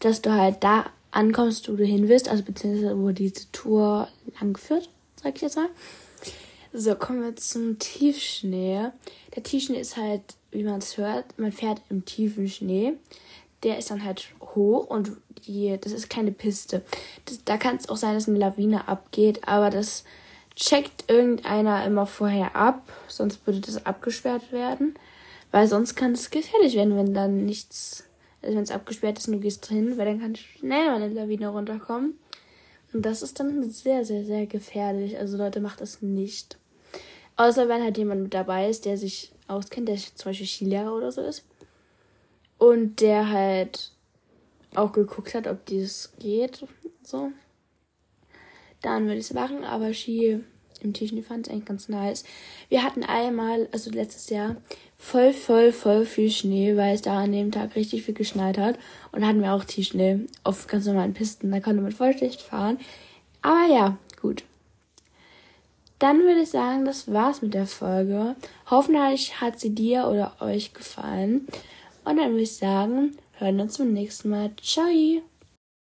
dass 0.00 0.22
du 0.22 0.32
halt 0.32 0.64
da 0.64 0.86
ankommst, 1.10 1.70
wo 1.70 1.76
du 1.76 1.84
hin 1.84 2.08
willst, 2.08 2.28
also 2.28 2.42
beziehungsweise 2.42 2.98
wo 2.98 3.10
diese 3.10 3.50
Tour 3.52 4.08
lang 4.40 4.56
sag 5.26 5.36
ich 5.36 5.42
jetzt 5.42 5.56
mal. 5.56 5.68
So, 6.72 6.94
kommen 6.94 7.22
wir 7.22 7.34
zum 7.34 7.78
Tiefschnee. 7.80 8.90
Der 9.34 9.42
Tiefschnee 9.42 9.80
ist 9.80 9.96
halt, 9.96 10.22
wie 10.52 10.62
man 10.62 10.78
es 10.78 10.96
hört, 10.96 11.36
man 11.36 11.50
fährt 11.50 11.80
im 11.90 12.04
tiefen 12.04 12.48
Schnee. 12.48 12.92
Der 13.64 13.78
ist 13.78 13.90
dann 13.90 14.04
halt 14.04 14.28
hoch 14.54 14.86
und 14.86 15.12
die, 15.46 15.76
das 15.80 15.92
ist 15.92 16.10
keine 16.10 16.30
Piste. 16.30 16.82
Das, 17.24 17.42
da 17.44 17.56
kann 17.56 17.76
es 17.76 17.88
auch 17.88 17.96
sein, 17.96 18.14
dass 18.14 18.28
eine 18.28 18.38
Lawine 18.38 18.86
abgeht, 18.86 19.48
aber 19.48 19.70
das 19.70 20.04
checkt 20.54 21.10
irgendeiner 21.10 21.84
immer 21.84 22.06
vorher 22.06 22.54
ab, 22.54 22.82
sonst 23.08 23.46
würde 23.46 23.60
das 23.60 23.84
abgesperrt 23.84 24.52
werden, 24.52 24.94
weil 25.50 25.66
sonst 25.66 25.96
kann 25.96 26.12
es 26.12 26.30
gefährlich 26.30 26.74
werden, 26.76 26.96
wenn 26.96 27.14
dann 27.14 27.44
nichts, 27.44 28.04
also 28.42 28.56
wenn 28.56 28.62
es 28.62 28.70
abgesperrt 28.70 29.18
ist 29.18 29.26
und 29.26 29.34
du 29.34 29.40
gehst 29.40 29.68
drin, 29.68 29.98
weil 29.98 30.06
dann 30.06 30.20
kann 30.20 30.36
schnell 30.36 30.86
mal 30.86 31.02
eine 31.02 31.08
Lawine 31.08 31.48
runterkommen. 31.48 32.14
Und 32.92 33.02
das 33.02 33.22
ist 33.22 33.40
dann 33.40 33.68
sehr, 33.70 34.04
sehr, 34.04 34.24
sehr 34.24 34.46
gefährlich. 34.46 35.18
Also 35.18 35.36
Leute, 35.36 35.60
macht 35.60 35.80
das 35.80 36.02
nicht. 36.02 36.58
Außer 37.36 37.68
wenn 37.68 37.82
halt 37.82 37.98
jemand 37.98 38.22
mit 38.22 38.34
dabei 38.34 38.68
ist, 38.68 38.84
der 38.84 38.96
sich 38.96 39.32
auskennt, 39.46 39.88
der 39.88 39.96
zum 39.96 40.30
Beispiel 40.30 40.46
Skilehrer 40.46 40.94
oder 40.94 41.12
so 41.12 41.20
ist. 41.20 41.44
Und 42.58 43.00
der 43.00 43.28
halt 43.28 43.92
auch 44.74 44.92
geguckt 44.92 45.34
hat, 45.34 45.46
ob 45.46 45.64
dieses 45.66 46.12
geht. 46.18 46.66
So. 47.02 47.32
Dann 48.82 49.04
würde 49.04 49.18
ich 49.18 49.26
es 49.26 49.34
machen, 49.34 49.64
aber 49.64 49.92
Ski 49.92 50.42
im 50.82 50.92
Tischschnee 50.92 51.22
fand 51.22 51.46
ich 51.46 51.52
eigentlich 51.52 51.66
ganz 51.66 51.88
nice. 51.88 52.24
Wir 52.68 52.82
hatten 52.82 53.02
einmal, 53.02 53.68
also 53.72 53.90
letztes 53.90 54.30
Jahr, 54.30 54.56
voll, 54.96 55.32
voll, 55.32 55.72
voll 55.72 56.06
viel 56.06 56.30
Schnee, 56.30 56.76
weil 56.76 56.94
es 56.94 57.02
da 57.02 57.18
an 57.18 57.32
dem 57.32 57.50
Tag 57.52 57.76
richtig 57.76 58.04
viel 58.04 58.14
geschneit 58.14 58.58
hat. 58.58 58.78
Und 59.12 59.22
da 59.22 59.28
hatten 59.28 59.42
wir 59.42 59.52
auch 59.52 59.64
Tiefschnee 59.64 60.20
auf 60.44 60.66
ganz 60.66 60.86
normalen 60.86 61.14
Pisten. 61.14 61.50
Da 61.50 61.60
konnte 61.60 61.82
man 61.82 61.92
voll 61.92 62.16
schlecht 62.16 62.42
fahren. 62.42 62.78
Aber 63.42 63.72
ja, 63.72 63.98
gut. 64.20 64.44
Dann 65.98 66.20
würde 66.20 66.42
ich 66.42 66.50
sagen, 66.50 66.84
das 66.84 67.10
war's 67.10 67.40
mit 67.40 67.54
der 67.54 67.66
Folge. 67.66 68.36
Hoffentlich 68.70 69.40
hat 69.40 69.58
sie 69.58 69.74
dir 69.74 70.08
oder 70.08 70.36
euch 70.40 70.74
gefallen. 70.74 71.46
Und 72.04 72.18
dann 72.18 72.30
würde 72.30 72.42
ich 72.42 72.56
sagen, 72.56 73.16
hören 73.38 73.60
uns 73.60 73.78
beim 73.78 73.92
nächsten 73.92 74.28
Mal. 74.28 74.50
Ciao! 74.62 75.22